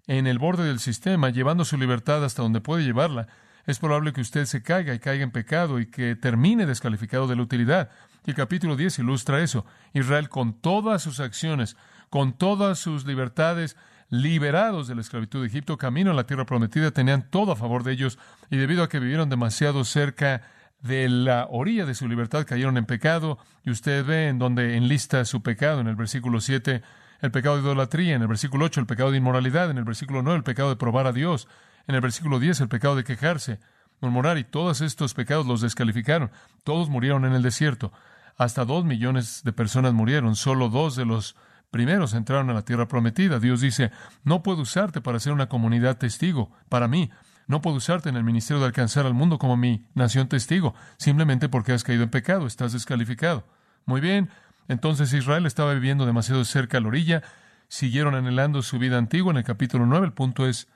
en 0.07 0.27
el 0.27 0.39
borde 0.39 0.63
del 0.63 0.79
sistema, 0.79 1.29
llevando 1.29 1.65
su 1.65 1.77
libertad 1.77 2.23
hasta 2.23 2.41
donde 2.41 2.61
puede 2.61 2.83
llevarla, 2.83 3.27
es 3.65 3.79
probable 3.79 4.13
que 4.13 4.21
usted 4.21 4.45
se 4.45 4.63
caiga 4.63 4.93
y 4.93 4.99
caiga 4.99 5.23
en 5.23 5.31
pecado 5.31 5.79
y 5.79 5.87
que 5.87 6.15
termine 6.15 6.65
descalificado 6.65 7.27
de 7.27 7.35
la 7.35 7.41
utilidad. 7.41 7.89
Y 8.25 8.29
el 8.29 8.35
capítulo 8.35 8.77
10 8.77 8.99
ilustra 8.99 9.41
eso. 9.41 9.65
Israel 9.93 10.29
con 10.29 10.53
todas 10.53 11.01
sus 11.01 11.19
acciones, 11.19 11.75
con 12.09 12.33
todas 12.33 12.79
sus 12.79 13.05
libertades, 13.05 13.75
liberados 14.09 14.87
de 14.87 14.95
la 14.95 15.01
esclavitud 15.01 15.41
de 15.41 15.47
Egipto, 15.47 15.77
camino 15.77 16.11
a 16.11 16.13
la 16.13 16.25
tierra 16.25 16.45
prometida, 16.45 16.91
tenían 16.91 17.29
todo 17.29 17.51
a 17.51 17.55
favor 17.57 17.83
de 17.83 17.91
ellos, 17.91 18.17
y 18.49 18.57
debido 18.57 18.83
a 18.83 18.89
que 18.89 18.99
vivieron 18.99 19.29
demasiado 19.29 19.83
cerca 19.83 20.43
de 20.81 21.09
la 21.09 21.47
orilla 21.49 21.85
de 21.85 21.95
su 21.95 22.07
libertad 22.07 22.45
cayeron 22.45 22.77
en 22.77 22.85
pecado, 22.85 23.37
y 23.63 23.71
usted 23.71 24.05
ve 24.05 24.27
en 24.27 24.39
donde 24.39 24.77
enlista 24.77 25.25
su 25.25 25.41
pecado 25.41 25.81
en 25.81 25.87
el 25.87 25.95
versículo 25.95 26.39
7, 26.39 26.81
el 27.21 27.31
pecado 27.31 27.55
de 27.55 27.63
idolatría, 27.63 28.15
en 28.15 28.21
el 28.21 28.27
versículo 28.27 28.65
8 28.65 28.81
el 28.81 28.85
pecado 28.85 29.11
de 29.11 29.17
inmoralidad, 29.17 29.69
en 29.71 29.77
el 29.77 29.83
versículo 29.83 30.21
9 30.21 30.37
el 30.37 30.43
pecado 30.43 30.69
de 30.69 30.75
probar 30.75 31.07
a 31.07 31.13
Dios, 31.13 31.47
en 31.87 31.95
el 31.95 32.01
versículo 32.01 32.39
10 32.39 32.61
el 32.61 32.67
pecado 32.67 32.95
de 32.95 33.03
quejarse, 33.03 33.59
murmurar, 34.01 34.37
y 34.37 34.43
todos 34.43 34.81
estos 34.81 35.13
pecados 35.13 35.47
los 35.47 35.61
descalificaron. 35.61 36.31
Todos 36.63 36.89
murieron 36.89 37.25
en 37.25 37.33
el 37.33 37.41
desierto. 37.41 37.91
Hasta 38.37 38.65
dos 38.65 38.85
millones 38.85 39.41
de 39.43 39.53
personas 39.53 39.93
murieron, 39.93 40.35
solo 40.35 40.69
dos 40.69 40.95
de 40.95 41.05
los 41.05 41.35
primeros 41.71 42.13
entraron 42.13 42.49
a 42.49 42.53
la 42.53 42.61
tierra 42.61 42.87
prometida. 42.87 43.39
Dios 43.39 43.61
dice, 43.61 43.91
no 44.23 44.43
puedo 44.43 44.61
usarte 44.61 45.01
para 45.01 45.19
ser 45.19 45.33
una 45.33 45.49
comunidad 45.49 45.97
testigo, 45.97 46.51
para 46.69 46.87
mí, 46.87 47.09
no 47.47 47.61
puedo 47.61 47.77
usarte 47.77 48.09
en 48.09 48.17
el 48.17 48.23
ministerio 48.23 48.59
de 48.59 48.67
alcanzar 48.67 49.05
al 49.05 49.13
mundo 49.13 49.39
como 49.39 49.57
mi 49.57 49.85
nación 49.95 50.27
testigo, 50.27 50.75
simplemente 50.97 51.49
porque 51.49 51.71
has 51.71 51.83
caído 51.83 52.03
en 52.03 52.09
pecado, 52.09 52.45
estás 52.45 52.73
descalificado. 52.73 53.45
Muy 53.85 54.01
bien, 54.01 54.29
entonces 54.67 55.13
Israel 55.13 55.45
estaba 55.45 55.73
viviendo 55.73 56.05
demasiado 56.05 56.43
cerca 56.43 56.77
a 56.77 56.81
la 56.81 56.89
orilla, 56.89 57.23
siguieron 57.69 58.15
anhelando 58.15 58.61
su 58.61 58.79
vida 58.79 58.97
antigua. 58.97 59.31
En 59.31 59.37
el 59.37 59.43
capítulo 59.43 59.85
9 59.85 60.07
el 60.07 60.13
punto 60.13 60.47
es, 60.47 60.67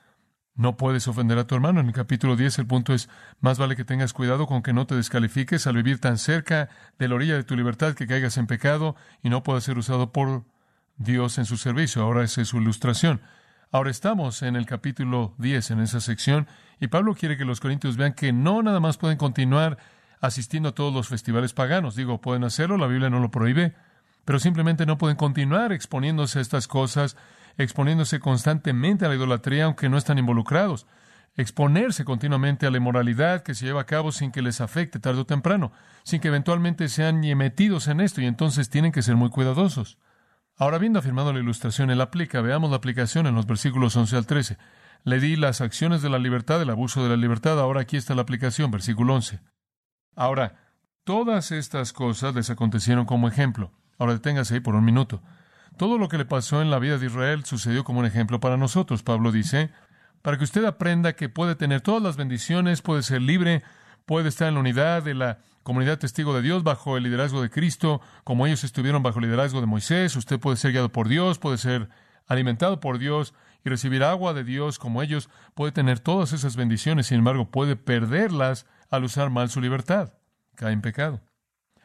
no 0.54 0.76
puedes 0.76 1.08
ofender 1.08 1.38
a 1.38 1.46
tu 1.46 1.54
hermano. 1.54 1.80
En 1.80 1.86
el 1.86 1.92
capítulo 1.92 2.36
10 2.36 2.60
el 2.60 2.66
punto 2.66 2.94
es, 2.94 3.08
más 3.40 3.58
vale 3.58 3.76
que 3.76 3.84
tengas 3.84 4.12
cuidado 4.12 4.46
con 4.46 4.62
que 4.62 4.72
no 4.72 4.86
te 4.86 4.94
descalifiques 4.94 5.66
al 5.66 5.76
vivir 5.76 6.00
tan 6.00 6.18
cerca 6.18 6.70
de 6.98 7.08
la 7.08 7.14
orilla 7.14 7.34
de 7.34 7.44
tu 7.44 7.56
libertad 7.56 7.94
que 7.94 8.06
caigas 8.06 8.38
en 8.38 8.46
pecado 8.46 8.96
y 9.22 9.28
no 9.28 9.42
puedas 9.42 9.64
ser 9.64 9.76
usado 9.78 10.12
por 10.12 10.44
Dios 10.96 11.38
en 11.38 11.44
su 11.44 11.56
servicio. 11.56 12.02
Ahora 12.02 12.24
esa 12.24 12.42
es 12.42 12.48
su 12.48 12.58
ilustración. 12.58 13.20
Ahora 13.74 13.90
estamos 13.90 14.42
en 14.42 14.54
el 14.54 14.66
capítulo 14.66 15.34
10, 15.38 15.70
en 15.70 15.80
esa 15.80 16.02
sección, 16.02 16.46
y 16.78 16.88
Pablo 16.88 17.14
quiere 17.14 17.38
que 17.38 17.46
los 17.46 17.58
corintios 17.58 17.96
vean 17.96 18.12
que 18.12 18.30
no 18.30 18.62
nada 18.62 18.80
más 18.80 18.98
pueden 18.98 19.16
continuar 19.16 19.78
asistiendo 20.20 20.68
a 20.68 20.74
todos 20.74 20.92
los 20.92 21.08
festivales 21.08 21.54
paganos. 21.54 21.96
Digo, 21.96 22.20
pueden 22.20 22.44
hacerlo, 22.44 22.76
la 22.76 22.86
Biblia 22.86 23.08
no 23.08 23.18
lo 23.18 23.30
prohíbe, 23.30 23.74
pero 24.26 24.38
simplemente 24.38 24.84
no 24.84 24.98
pueden 24.98 25.16
continuar 25.16 25.72
exponiéndose 25.72 26.38
a 26.38 26.42
estas 26.42 26.68
cosas, 26.68 27.16
exponiéndose 27.56 28.20
constantemente 28.20 29.06
a 29.06 29.08
la 29.08 29.14
idolatría, 29.14 29.64
aunque 29.64 29.88
no 29.88 29.96
están 29.96 30.18
involucrados. 30.18 30.86
Exponerse 31.34 32.04
continuamente 32.04 32.66
a 32.66 32.70
la 32.70 32.76
inmoralidad 32.76 33.42
que 33.42 33.54
se 33.54 33.64
lleva 33.64 33.80
a 33.80 33.86
cabo 33.86 34.12
sin 34.12 34.32
que 34.32 34.42
les 34.42 34.60
afecte 34.60 34.98
tarde 34.98 35.22
o 35.22 35.24
temprano, 35.24 35.72
sin 36.02 36.20
que 36.20 36.28
eventualmente 36.28 36.90
sean 36.90 37.20
metidos 37.38 37.88
en 37.88 38.02
esto, 38.02 38.20
y 38.20 38.26
entonces 38.26 38.68
tienen 38.68 38.92
que 38.92 39.00
ser 39.00 39.16
muy 39.16 39.30
cuidadosos. 39.30 39.96
Ahora, 40.62 40.76
habiendo 40.76 41.00
afirmado 41.00 41.32
la 41.32 41.40
ilustración, 41.40 41.90
él 41.90 42.00
aplica. 42.00 42.40
Veamos 42.40 42.70
la 42.70 42.76
aplicación 42.76 43.26
en 43.26 43.34
los 43.34 43.46
versículos 43.46 43.96
11 43.96 44.16
al 44.16 44.26
13. 44.26 44.58
Le 45.02 45.18
di 45.18 45.34
las 45.34 45.60
acciones 45.60 46.02
de 46.02 46.08
la 46.08 46.20
libertad, 46.20 46.62
el 46.62 46.70
abuso 46.70 47.02
de 47.02 47.08
la 47.08 47.16
libertad. 47.16 47.58
Ahora 47.58 47.80
aquí 47.80 47.96
está 47.96 48.14
la 48.14 48.22
aplicación, 48.22 48.70
versículo 48.70 49.12
11. 49.16 49.40
Ahora, 50.14 50.54
todas 51.02 51.50
estas 51.50 51.92
cosas 51.92 52.36
les 52.36 52.48
acontecieron 52.48 53.06
como 53.06 53.26
ejemplo. 53.26 53.72
Ahora 53.98 54.12
deténgase 54.12 54.54
ahí 54.54 54.60
por 54.60 54.76
un 54.76 54.84
minuto. 54.84 55.20
Todo 55.78 55.98
lo 55.98 56.08
que 56.08 56.16
le 56.16 56.26
pasó 56.26 56.62
en 56.62 56.70
la 56.70 56.78
vida 56.78 56.96
de 56.96 57.06
Israel 57.06 57.44
sucedió 57.44 57.82
como 57.82 57.98
un 57.98 58.06
ejemplo 58.06 58.38
para 58.38 58.56
nosotros. 58.56 59.02
Pablo 59.02 59.32
dice, 59.32 59.72
para 60.22 60.38
que 60.38 60.44
usted 60.44 60.64
aprenda 60.64 61.14
que 61.14 61.28
puede 61.28 61.56
tener 61.56 61.80
todas 61.80 62.04
las 62.04 62.16
bendiciones, 62.16 62.82
puede 62.82 63.02
ser 63.02 63.20
libre, 63.20 63.64
puede 64.06 64.28
estar 64.28 64.48
en 64.48 64.54
la 64.54 64.60
unidad 64.60 65.02
de 65.02 65.14
la 65.14 65.38
comunidad 65.62 65.98
testigo 65.98 66.34
de 66.34 66.42
Dios 66.42 66.62
bajo 66.62 66.96
el 66.96 67.04
liderazgo 67.04 67.42
de 67.42 67.50
Cristo, 67.50 68.00
como 68.24 68.46
ellos 68.46 68.64
estuvieron 68.64 69.02
bajo 69.02 69.18
el 69.18 69.26
liderazgo 69.26 69.60
de 69.60 69.66
Moisés. 69.66 70.16
Usted 70.16 70.40
puede 70.40 70.56
ser 70.56 70.72
guiado 70.72 70.90
por 70.90 71.08
Dios, 71.08 71.38
puede 71.38 71.58
ser 71.58 71.88
alimentado 72.26 72.80
por 72.80 72.98
Dios 72.98 73.34
y 73.64 73.70
recibir 73.70 74.02
agua 74.02 74.34
de 74.34 74.44
Dios 74.44 74.78
como 74.78 75.02
ellos. 75.02 75.28
Puede 75.54 75.72
tener 75.72 76.00
todas 76.00 76.32
esas 76.32 76.56
bendiciones, 76.56 77.06
sin 77.06 77.18
embargo, 77.18 77.50
puede 77.50 77.76
perderlas 77.76 78.66
al 78.90 79.04
usar 79.04 79.30
mal 79.30 79.50
su 79.50 79.60
libertad. 79.60 80.14
Cae 80.56 80.72
en 80.72 80.82
pecado. 80.82 81.20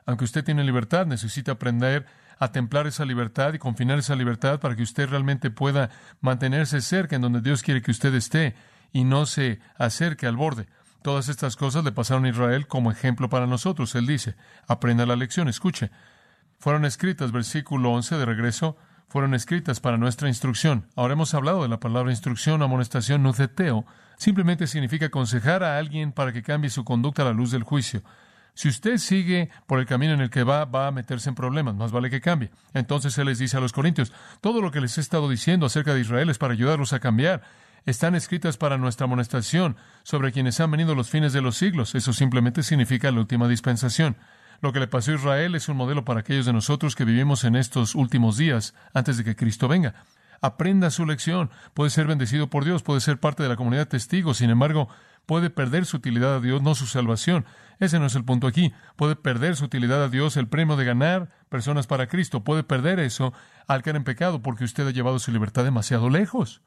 Aunque 0.05 0.25
usted 0.25 0.43
tiene 0.43 0.63
libertad, 0.63 1.05
necesita 1.05 1.53
aprender 1.53 2.05
a 2.39 2.51
templar 2.51 2.87
esa 2.87 3.05
libertad 3.05 3.53
y 3.53 3.59
confinar 3.59 3.99
esa 3.99 4.15
libertad 4.15 4.59
para 4.59 4.75
que 4.75 4.83
usted 4.83 5.09
realmente 5.09 5.49
pueda 5.49 5.89
mantenerse 6.21 6.81
cerca 6.81 7.15
en 7.15 7.21
donde 7.21 7.41
Dios 7.41 7.63
quiere 7.63 7.81
que 7.81 7.91
usted 7.91 8.13
esté 8.13 8.55
y 8.91 9.03
no 9.03 9.25
se 9.25 9.59
acerque 9.75 10.27
al 10.27 10.37
borde. 10.37 10.67
Todas 11.01 11.29
estas 11.29 11.55
cosas 11.55 11.83
le 11.83 11.91
pasaron 11.91 12.25
a 12.25 12.29
Israel 12.29 12.67
como 12.67 12.91
ejemplo 12.91 13.29
para 13.29 13.47
nosotros. 13.47 13.95
Él 13.95 14.07
dice, 14.07 14.35
aprenda 14.67 15.05
la 15.05 15.15
lección, 15.15 15.47
escuche. 15.47 15.91
Fueron 16.59 16.85
escritas, 16.85 17.31
versículo 17.31 17.91
11 17.91 18.17
de 18.17 18.25
regreso, 18.25 18.77
fueron 19.07 19.33
escritas 19.33 19.79
para 19.79 19.97
nuestra 19.97 20.27
instrucción. 20.27 20.87
Ahora 20.95 21.13
hemos 21.13 21.33
hablado 21.33 21.61
de 21.61 21.69
la 21.69 21.79
palabra 21.79 22.11
instrucción, 22.11 22.61
amonestación, 22.61 23.23
nuceteo. 23.23 23.85
Simplemente 24.17 24.67
significa 24.67 25.05
aconsejar 25.05 25.63
a 25.63 25.77
alguien 25.77 26.11
para 26.11 26.33
que 26.33 26.43
cambie 26.43 26.69
su 26.69 26.83
conducta 26.83 27.21
a 27.21 27.25
la 27.25 27.33
luz 27.33 27.51
del 27.51 27.63
juicio. 27.63 28.03
Si 28.53 28.67
usted 28.67 28.97
sigue 28.97 29.51
por 29.67 29.79
el 29.79 29.85
camino 29.85 30.13
en 30.13 30.21
el 30.21 30.31
que 30.31 30.43
va, 30.43 30.65
va 30.65 30.87
a 30.87 30.91
meterse 30.91 31.29
en 31.29 31.35
problemas, 31.35 31.75
más 31.75 31.91
vale 31.91 32.09
que 32.09 32.21
cambie. 32.21 32.49
Entonces 32.73 33.15
Él 33.19 33.27
les 33.27 33.37
dice 33.37 33.55
a 33.55 33.59
los 33.59 33.71
corintios, 33.71 34.11
todo 34.41 34.61
lo 34.61 34.71
que 34.71 34.81
les 34.81 34.97
he 34.97 35.01
estado 35.01 35.29
diciendo 35.29 35.67
acerca 35.67 35.93
de 35.93 36.01
Israel 36.01 36.29
es 36.29 36.39
para 36.39 36.53
ayudarlos 36.53 36.91
a 36.91 36.99
cambiar 36.99 37.43
están 37.87 38.15
escritas 38.15 38.57
para 38.57 38.77
nuestra 38.77 39.05
amonestación 39.05 39.77
sobre 40.03 40.33
quienes 40.33 40.59
han 40.59 40.69
venido 40.69 40.93
los 40.93 41.09
fines 41.09 41.31
de 41.31 41.41
los 41.41 41.55
siglos. 41.55 41.95
Eso 41.95 42.11
simplemente 42.11 42.61
significa 42.61 43.09
la 43.11 43.21
última 43.21 43.47
dispensación. 43.47 44.17
Lo 44.61 44.73
que 44.73 44.81
le 44.81 44.87
pasó 44.87 45.11
a 45.11 45.15
Israel 45.15 45.55
es 45.55 45.69
un 45.69 45.77
modelo 45.77 46.03
para 46.03 46.19
aquellos 46.19 46.45
de 46.45 46.51
nosotros 46.51 46.97
que 46.97 47.05
vivimos 47.05 47.45
en 47.45 47.55
estos 47.55 47.95
últimos 47.95 48.35
días 48.35 48.75
antes 48.93 49.15
de 49.15 49.23
que 49.23 49.37
Cristo 49.37 49.69
venga. 49.69 49.95
Aprenda 50.41 50.91
su 50.91 51.05
lección. 51.05 51.49
Puede 51.73 51.89
ser 51.89 52.07
bendecido 52.07 52.49
por 52.49 52.65
Dios, 52.65 52.83
puede 52.83 52.99
ser 52.99 53.21
parte 53.21 53.41
de 53.41 53.49
la 53.49 53.55
comunidad 53.55 53.87
testigo. 53.87 54.33
Sin 54.33 54.49
embargo, 54.49 54.89
puede 55.25 55.49
perder 55.49 55.85
su 55.85 55.95
utilidad 55.95 56.35
a 56.35 56.39
Dios, 56.41 56.61
no 56.61 56.75
su 56.75 56.87
salvación. 56.87 57.45
Ese 57.79 57.99
no 57.99 58.07
es 58.07 58.15
el 58.15 58.25
punto 58.25 58.47
aquí. 58.47 58.73
Puede 58.97 59.15
perder 59.15 59.55
su 59.55 59.63
utilidad 59.63 60.03
a 60.03 60.09
Dios, 60.09 60.35
el 60.35 60.49
premio 60.49 60.75
de 60.75 60.83
ganar 60.83 61.29
personas 61.47 61.87
para 61.87 62.07
Cristo. 62.07 62.43
Puede 62.43 62.63
perder 62.63 62.99
eso 62.99 63.31
al 63.65 63.81
caer 63.81 63.95
en 63.95 64.03
pecado 64.03 64.41
porque 64.41 64.65
usted 64.65 64.85
ha 64.85 64.91
llevado 64.91 65.19
su 65.19 65.31
libertad 65.31 65.63
demasiado 65.63 66.09
lejos. 66.09 66.61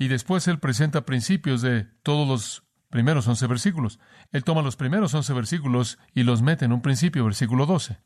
Y 0.00 0.08
después 0.08 0.48
él 0.48 0.58
presenta 0.58 1.04
principios 1.04 1.60
de 1.60 1.84
todos 2.02 2.26
los 2.26 2.62
primeros 2.88 3.28
once 3.28 3.46
versículos. 3.46 4.00
Él 4.32 4.44
toma 4.44 4.62
los 4.62 4.74
primeros 4.74 5.12
once 5.12 5.30
versículos 5.34 5.98
y 6.14 6.22
los 6.22 6.40
mete 6.40 6.64
en 6.64 6.72
un 6.72 6.80
principio, 6.80 7.22
versículo 7.22 7.66
12. 7.66 7.98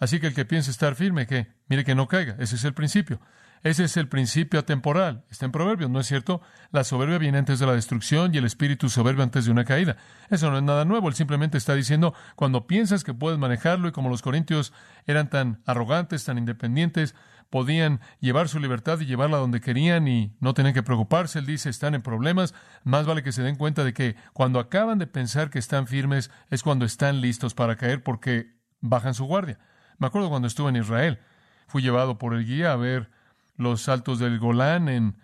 Así 0.00 0.20
que 0.20 0.26
el 0.26 0.34
que 0.34 0.44
piense 0.44 0.70
estar 0.70 0.96
firme, 0.96 1.26
que 1.26 1.48
mire 1.66 1.82
que 1.82 1.94
no 1.94 2.08
caiga. 2.08 2.36
Ese 2.38 2.56
es 2.56 2.64
el 2.64 2.74
principio. 2.74 3.22
Ese 3.62 3.84
es 3.84 3.96
el 3.96 4.06
principio 4.06 4.60
atemporal. 4.60 5.24
Está 5.30 5.46
en 5.46 5.52
Proverbios, 5.52 5.88
¿no 5.88 5.98
es 6.00 6.06
cierto? 6.06 6.42
La 6.72 6.84
soberbia 6.84 7.16
viene 7.16 7.38
antes 7.38 7.58
de 7.58 7.64
la 7.64 7.72
destrucción 7.72 8.34
y 8.34 8.38
el 8.38 8.44
espíritu 8.44 8.90
soberbio 8.90 9.22
antes 9.22 9.46
de 9.46 9.50
una 9.50 9.64
caída. 9.64 9.96
Eso 10.28 10.50
no 10.50 10.58
es 10.58 10.62
nada 10.62 10.84
nuevo. 10.84 11.08
Él 11.08 11.14
simplemente 11.14 11.56
está 11.56 11.74
diciendo, 11.74 12.12
cuando 12.36 12.66
piensas 12.66 13.02
que 13.02 13.14
puedes 13.14 13.38
manejarlo 13.38 13.88
y 13.88 13.92
como 13.92 14.10
los 14.10 14.20
corintios 14.20 14.74
eran 15.06 15.30
tan 15.30 15.62
arrogantes, 15.64 16.22
tan 16.24 16.36
independientes, 16.36 17.14
podían 17.50 18.00
llevar 18.20 18.48
su 18.48 18.60
libertad 18.60 19.00
y 19.00 19.06
llevarla 19.06 19.38
donde 19.38 19.60
querían 19.60 20.06
y 20.08 20.36
no 20.40 20.54
tenían 20.54 20.72
que 20.72 20.84
preocuparse. 20.84 21.40
Él 21.40 21.46
dice, 21.46 21.68
están 21.68 21.94
en 21.94 22.02
problemas, 22.02 22.54
más 22.84 23.06
vale 23.06 23.22
que 23.22 23.32
se 23.32 23.42
den 23.42 23.56
cuenta 23.56 23.84
de 23.84 23.92
que 23.92 24.16
cuando 24.32 24.60
acaban 24.60 24.98
de 24.98 25.08
pensar 25.08 25.50
que 25.50 25.58
están 25.58 25.86
firmes 25.86 26.30
es 26.48 26.62
cuando 26.62 26.84
están 26.84 27.20
listos 27.20 27.54
para 27.54 27.76
caer 27.76 28.02
porque 28.02 28.54
bajan 28.80 29.14
su 29.14 29.24
guardia. 29.24 29.58
Me 29.98 30.06
acuerdo 30.06 30.30
cuando 30.30 30.48
estuve 30.48 30.70
en 30.70 30.76
Israel, 30.76 31.18
fui 31.66 31.82
llevado 31.82 32.18
por 32.18 32.34
el 32.34 32.46
guía 32.46 32.72
a 32.72 32.76
ver 32.76 33.10
los 33.56 33.88
altos 33.88 34.18
del 34.18 34.38
Golán 34.38 34.88
en 34.88 35.16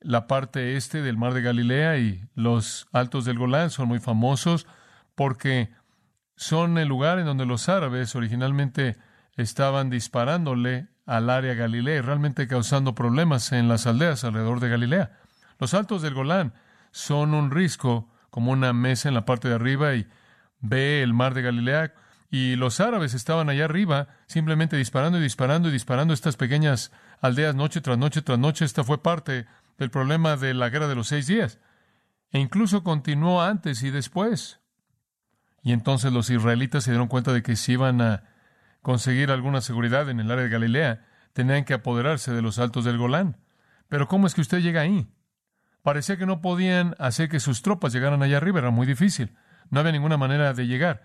la 0.00 0.26
parte 0.26 0.76
este 0.76 1.02
del 1.02 1.16
mar 1.16 1.34
de 1.34 1.42
Galilea 1.42 1.98
y 1.98 2.24
los 2.34 2.88
altos 2.92 3.24
del 3.24 3.38
Golán 3.38 3.70
son 3.70 3.88
muy 3.88 3.98
famosos 3.98 4.66
porque 5.14 5.70
son 6.36 6.78
el 6.78 6.88
lugar 6.88 7.18
en 7.18 7.26
donde 7.26 7.46
los 7.46 7.68
árabes 7.68 8.14
originalmente 8.14 8.96
estaban 9.36 9.90
disparándole 9.90 10.88
al 11.08 11.30
área 11.30 11.54
Galilea 11.54 11.96
y 11.96 12.00
realmente 12.02 12.46
causando 12.46 12.94
problemas 12.94 13.52
en 13.52 13.66
las 13.66 13.86
aldeas 13.86 14.24
alrededor 14.24 14.60
de 14.60 14.68
Galilea. 14.68 15.18
Los 15.58 15.72
altos 15.72 16.02
del 16.02 16.12
Golán 16.12 16.52
son 16.90 17.32
un 17.32 17.50
risco, 17.50 18.12
como 18.28 18.52
una 18.52 18.74
mesa 18.74 19.08
en 19.08 19.14
la 19.14 19.24
parte 19.24 19.48
de 19.48 19.54
arriba 19.54 19.94
y 19.94 20.06
ve 20.60 21.02
el 21.02 21.14
mar 21.14 21.32
de 21.32 21.40
Galilea. 21.40 21.94
Y 22.30 22.56
los 22.56 22.78
árabes 22.80 23.14
estaban 23.14 23.48
allá 23.48 23.64
arriba 23.64 24.08
simplemente 24.26 24.76
disparando 24.76 25.18
y 25.18 25.22
disparando 25.22 25.70
y 25.70 25.72
disparando 25.72 26.12
estas 26.12 26.36
pequeñas 26.36 26.92
aldeas 27.22 27.54
noche 27.54 27.80
tras 27.80 27.96
noche 27.96 28.20
tras 28.20 28.38
noche. 28.38 28.66
Esta 28.66 28.84
fue 28.84 29.02
parte 29.02 29.46
del 29.78 29.90
problema 29.90 30.36
de 30.36 30.52
la 30.52 30.68
guerra 30.68 30.88
de 30.88 30.94
los 30.94 31.08
seis 31.08 31.26
días. 31.26 31.58
E 32.32 32.38
incluso 32.38 32.84
continuó 32.84 33.40
antes 33.40 33.82
y 33.82 33.90
después. 33.90 34.60
Y 35.62 35.72
entonces 35.72 36.12
los 36.12 36.28
israelitas 36.28 36.84
se 36.84 36.90
dieron 36.90 37.08
cuenta 37.08 37.32
de 37.32 37.42
que 37.42 37.56
si 37.56 37.72
iban 37.72 38.02
a 38.02 38.24
conseguir 38.82 39.30
alguna 39.30 39.60
seguridad 39.60 40.08
en 40.08 40.20
el 40.20 40.30
área 40.30 40.44
de 40.44 40.50
Galilea, 40.50 41.06
tenían 41.32 41.64
que 41.64 41.74
apoderarse 41.74 42.32
de 42.32 42.42
los 42.42 42.58
altos 42.58 42.84
del 42.84 42.98
Golán. 42.98 43.36
Pero 43.88 44.08
¿cómo 44.08 44.26
es 44.26 44.34
que 44.34 44.40
usted 44.40 44.60
llega 44.60 44.80
ahí? 44.80 45.08
Parecía 45.82 46.16
que 46.16 46.26
no 46.26 46.40
podían 46.40 46.94
hacer 46.98 47.28
que 47.28 47.40
sus 47.40 47.62
tropas 47.62 47.92
llegaran 47.92 48.22
allá 48.22 48.36
arriba, 48.36 48.58
era 48.58 48.70
muy 48.70 48.86
difícil. 48.86 49.36
No 49.70 49.80
había 49.80 49.92
ninguna 49.92 50.16
manera 50.16 50.52
de 50.52 50.66
llegar. 50.66 51.04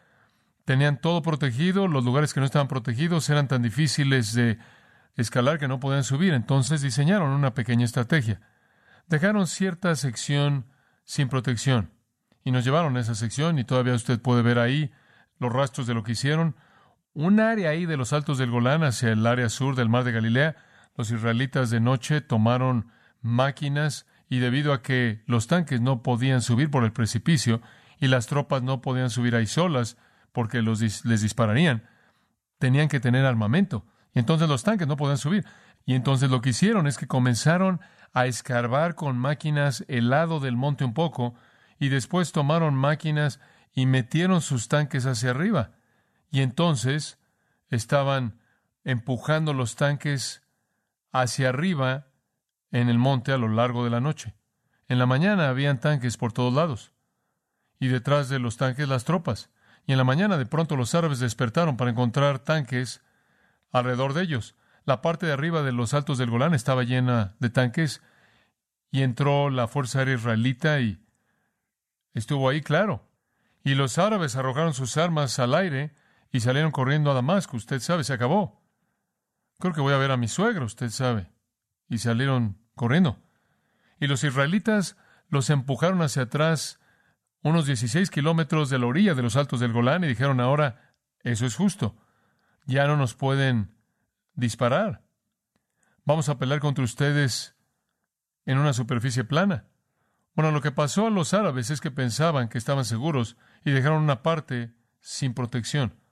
Tenían 0.66 1.00
todo 1.00 1.22
protegido, 1.22 1.88
los 1.88 2.04
lugares 2.04 2.34
que 2.34 2.40
no 2.40 2.46
estaban 2.46 2.68
protegidos 2.68 3.30
eran 3.30 3.48
tan 3.48 3.62
difíciles 3.62 4.34
de 4.34 4.58
escalar 5.16 5.60
que 5.60 5.68
no 5.68 5.80
podían 5.80 6.04
subir. 6.04 6.34
Entonces 6.34 6.82
diseñaron 6.82 7.32
una 7.32 7.54
pequeña 7.54 7.86
estrategia. 7.86 8.42
Dejaron 9.08 9.48
cierta 9.48 9.96
sección 9.96 10.66
sin 11.04 11.28
protección 11.28 11.92
y 12.44 12.52
nos 12.52 12.64
llevaron 12.64 12.96
a 12.98 13.02
esa 13.02 13.16
sección 13.16 13.60
y 13.60 13.64
todavía 13.64 13.94
usted 13.94 14.22
puede 14.22 14.42
ver 14.42 14.60
ahí 14.60 14.92
los 15.40 15.52
rastros 15.52 15.88
de 15.88 15.94
lo 15.94 16.04
que 16.04 16.14
hicieron. 16.14 16.56
Un 17.14 17.40
área 17.40 17.70
ahí 17.70 17.86
de 17.86 17.98
los 17.98 18.12
altos 18.12 18.40
del 18.40 18.50
Golán 18.50 18.84
hacia 18.84 19.12
el 19.12 19.26
área 19.28 19.50
sur 19.50 19.76
del 19.76 19.90
mar 19.90 20.04
de 20.04 20.12
Galilea, 20.12 20.56
los 20.98 21.12
israelitas 21.12 21.70
de 21.70 21.80
noche 21.80 22.22
tomaron 22.22 22.92
máquinas 23.22 24.08
y 24.30 24.40
debido 24.40 24.74
a 24.74 24.82
que 24.82 25.22
los 25.28 25.46
tanques 25.46 25.80
no 25.80 26.02
podían 26.02 26.42
subir 26.42 26.72
por 26.72 26.84
el 26.84 26.92
precipicio 26.92 27.62
y 28.00 28.08
las 28.08 28.26
tropas 28.26 28.64
no 28.64 28.82
podían 28.82 29.12
subir 29.12 29.36
ahí 29.36 29.46
solas 29.46 29.98
porque 30.32 30.64
les 30.64 31.22
dispararían, 31.22 31.84
tenían 32.58 32.88
que 32.88 33.00
tener 33.00 33.26
armamento. 33.26 33.86
Y 34.16 34.20
entonces 34.20 34.50
los 34.50 34.64
tanques 34.64 34.88
no 34.88 34.98
podían 34.98 35.20
subir. 35.20 35.46
Y 35.86 35.94
entonces 35.94 36.32
lo 36.32 36.42
que 36.42 36.50
hicieron 36.50 36.88
es 36.88 36.98
que 36.98 37.08
comenzaron 37.08 37.80
a 38.12 38.26
escarbar 38.26 38.96
con 38.96 39.18
máquinas 39.18 39.86
el 39.88 40.10
lado 40.10 40.40
del 40.40 40.56
monte 40.56 40.84
un 40.84 40.96
poco 40.96 41.36
y 41.80 41.90
después 41.90 42.32
tomaron 42.32 42.74
máquinas 42.74 43.40
y 43.76 43.86
metieron 43.86 44.42
sus 44.42 44.68
tanques 44.68 45.06
hacia 45.06 45.30
arriba. 45.30 45.72
Y 46.34 46.42
entonces 46.42 47.20
estaban 47.70 48.40
empujando 48.84 49.54
los 49.54 49.76
tanques 49.76 50.42
hacia 51.12 51.50
arriba 51.50 52.08
en 52.72 52.90
el 52.90 52.98
monte 52.98 53.32
a 53.32 53.38
lo 53.38 53.48
largo 53.50 53.84
de 53.84 53.92
la 53.92 54.00
noche. 54.00 54.34
En 54.88 54.98
la 54.98 55.06
mañana 55.06 55.48
habían 55.48 55.80
tanques 55.80 56.18
por 56.18 56.34
todos 56.34 56.52
lados 56.52 56.92
y 57.80 57.88
detrás 57.88 58.30
de 58.30 58.40
los 58.40 58.58
tanques 58.58 58.90
las 58.90 59.04
tropas. 59.04 59.52
Y 59.86 59.92
en 59.92 60.00
la 60.00 60.06
mañana 60.06 60.40
de 60.40 60.48
pronto 60.48 60.76
los 60.76 60.96
árabes 60.96 61.20
despertaron 61.20 61.78
para 61.78 61.92
encontrar 61.92 62.40
tanques 62.40 63.04
alrededor 63.72 64.16
de 64.16 64.24
ellos. 64.24 64.56
La 64.86 65.04
parte 65.04 65.28
de 65.28 65.34
arriba 65.34 65.62
de 65.62 65.72
los 65.72 65.94
altos 65.94 66.18
del 66.18 66.32
Golán 66.32 66.56
estaba 66.56 66.82
llena 66.82 67.36
de 67.38 67.52
tanques 67.52 68.02
y 68.90 69.04
entró 69.04 69.52
la 69.52 69.68
Fuerza 69.68 70.00
Aérea 70.00 70.16
Israelita 70.16 70.80
y 70.80 71.00
estuvo 72.16 72.50
ahí, 72.50 72.62
claro. 72.62 73.08
Y 73.64 73.76
los 73.76 74.00
árabes 74.00 74.36
arrojaron 74.36 74.74
sus 74.74 74.98
armas 74.98 75.38
al 75.38 75.54
aire 75.54 75.94
y 76.34 76.40
salieron 76.40 76.72
corriendo 76.72 77.12
a 77.12 77.14
Damasco. 77.14 77.56
Usted 77.56 77.80
sabe, 77.80 78.04
se 78.04 78.12
acabó. 78.12 78.60
Creo 79.60 79.74
que 79.74 79.82
voy 79.82 79.94
a 79.94 79.98
ver 79.98 80.12
a 80.12 80.18
mi 80.18 80.28
suegro, 80.28 80.66
usted 80.66 80.90
sabe. 80.90 81.32
Y 81.88 82.00
salieron 82.00 82.58
corriendo. 82.76 83.20
Y 84.00 84.08
los 84.08 84.24
israelitas 84.24 84.98
los 85.30 85.52
empujaron 85.52 86.02
hacia 86.02 86.24
atrás 86.24 86.80
unos 87.44 87.68
16 87.68 88.10
kilómetros 88.10 88.72
de 88.72 88.80
la 88.80 88.88
orilla 88.88 89.14
de 89.14 89.22
los 89.22 89.36
altos 89.36 89.60
del 89.60 89.74
Golán 89.74 90.04
y 90.04 90.08
dijeron 90.08 90.40
ahora, 90.40 90.96
eso 91.20 91.46
es 91.46 91.56
justo. 91.56 91.96
Ya 92.66 92.88
no 92.88 92.98
nos 92.98 93.14
pueden 93.14 93.78
disparar. 94.34 95.04
Vamos 96.04 96.30
a 96.30 96.40
pelear 96.40 96.60
contra 96.60 96.84
ustedes 96.84 97.56
en 98.46 98.58
una 98.58 98.74
superficie 98.74 99.24
plana. 99.24 99.68
Bueno, 100.34 100.50
lo 100.52 100.62
que 100.62 100.72
pasó 100.72 101.06
a 101.06 101.12
los 101.12 101.36
árabes 101.36 101.70
es 101.70 101.80
que 101.80 101.92
pensaban 101.92 102.50
que 102.50 102.58
estaban 102.58 102.86
seguros 102.86 103.38
y 103.64 103.72
dejaron 103.72 104.02
una 104.02 104.24
parte 104.24 104.74
sin 105.00 105.36
protección. 105.36 106.03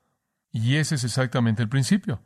Y 0.51 0.75
ese 0.75 0.95
es 0.95 1.03
exactamente 1.03 1.61
el 1.61 1.69
principio. 1.69 2.21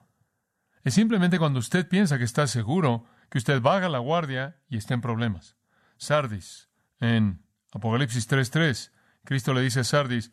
Es 0.83 0.93
simplemente 0.93 1.39
cuando 1.39 1.59
usted 1.59 1.87
piensa 1.87 2.17
que 2.17 2.23
está 2.23 2.47
seguro 2.47 3.05
que 3.29 3.37
usted 3.37 3.61
baja 3.61 3.89
la 3.89 3.99
guardia 3.99 4.57
y 4.69 4.77
está 4.77 4.93
en 4.93 5.01
problemas. 5.01 5.57
Sardis, 5.97 6.69
en 6.99 7.43
Apocalipsis 7.71 8.29
3.3, 8.29 8.91
Cristo 9.23 9.53
le 9.53 9.61
dice 9.61 9.81
a 9.81 9.83
Sardis, 9.83 10.31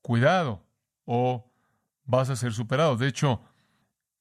cuidado 0.00 0.66
o 1.04 1.52
vas 2.04 2.30
a 2.30 2.36
ser 2.36 2.52
superado. 2.52 2.96
De 2.96 3.08
hecho, 3.08 3.42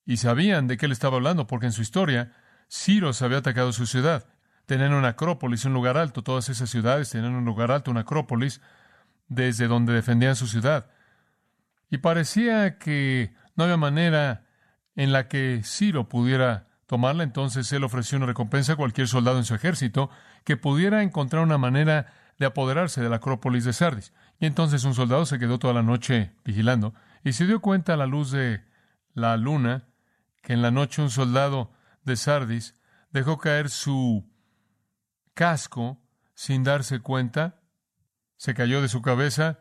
y 0.06 0.18
sabían 0.18 0.68
de 0.68 0.78
qué 0.78 0.88
le 0.88 0.94
estaba 0.94 1.18
hablando, 1.18 1.48
porque 1.48 1.68
en 1.68 1.72
su 1.72 1.82
historia, 1.82 2.34
Ciro 2.70 3.14
se 3.14 3.26
había 3.26 3.40
atacado 3.40 3.72
su 3.74 3.86
ciudad. 3.86 4.28
Tenían 4.66 4.94
una 4.94 5.10
acrópolis, 5.10 5.66
un 5.66 5.74
lugar 5.74 5.98
alto, 5.98 6.24
todas 6.24 6.50
esas 6.50 6.70
ciudades 6.70 7.10
tenían 7.10 7.34
un 7.34 7.46
lugar 7.46 7.72
alto, 7.72 7.92
una 7.92 8.02
acrópolis, 8.02 8.62
desde 9.28 9.68
donde 9.68 9.94
defendían 9.94 10.36
su 10.36 10.48
ciudad. 10.48 10.90
Y 11.96 12.00
parecía 12.00 12.78
que 12.78 13.34
no 13.56 13.64
había 13.64 13.78
manera 13.78 14.44
en 14.98 15.14
la 15.14 15.30
que 15.30 15.62
Ciro 15.64 16.10
pudiera 16.10 16.68
tomarla, 16.88 17.24
entonces 17.24 17.72
él 17.72 17.86
ofreció 17.86 18.18
una 18.18 18.26
recompensa 18.26 18.74
a 18.74 18.76
cualquier 18.76 19.08
soldado 19.08 19.38
en 19.38 19.46
su 19.46 19.56
ejército 19.56 20.10
que 20.44 20.58
pudiera 20.58 21.04
encontrar 21.04 21.42
una 21.42 21.58
manera 21.58 22.08
de 22.38 22.48
apoderarse 22.48 23.00
de 23.02 23.08
la 23.08 23.16
Acrópolis 23.16 23.64
de 23.64 23.72
Sardis. 23.72 24.12
Y 24.42 24.46
entonces 24.46 24.84
un 24.84 24.94
soldado 24.94 25.26
se 25.26 25.40
quedó 25.40 25.58
toda 25.58 25.74
la 25.74 25.84
noche 25.84 26.34
vigilando 26.44 26.94
y 27.24 27.32
se 27.32 27.46
dio 27.46 27.62
cuenta 27.62 27.94
a 27.94 27.98
la 27.98 28.08
luz 28.08 28.30
de 28.32 28.66
la 29.14 29.38
luna 29.38 29.86
que 30.42 30.52
en 30.52 30.62
la 30.62 30.72
noche 30.72 31.02
un 31.02 31.10
soldado 31.10 31.72
de 32.04 32.18
Sardis 32.18 32.76
dejó 33.12 33.38
caer 33.38 33.70
su 33.70 34.30
casco 35.34 36.02
sin 36.34 36.66
darse 36.66 37.00
cuenta, 37.00 37.62
se 38.36 38.54
cayó 38.54 38.82
de 38.82 38.90
su 38.90 39.02
cabeza 39.02 39.60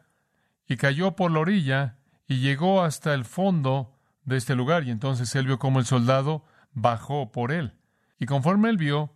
y 0.67 0.77
cayó 0.79 1.15
por 1.15 1.31
la 1.31 1.39
orilla 1.39 2.01
y 2.27 2.41
llegó 2.41 2.83
hasta 2.83 3.15
el 3.15 3.25
fondo 3.25 3.95
de 4.25 4.37
este 4.37 4.55
lugar. 4.55 4.85
Y 4.85 4.91
entonces 4.91 5.35
él 5.35 5.47
vio 5.47 5.59
cómo 5.59 5.79
el 5.79 5.87
soldado 5.87 6.45
bajó 6.73 7.33
por 7.33 7.53
él. 7.53 7.75
Y 8.19 8.27
conforme 8.27 8.71
él 8.71 8.77
vio, 8.77 9.15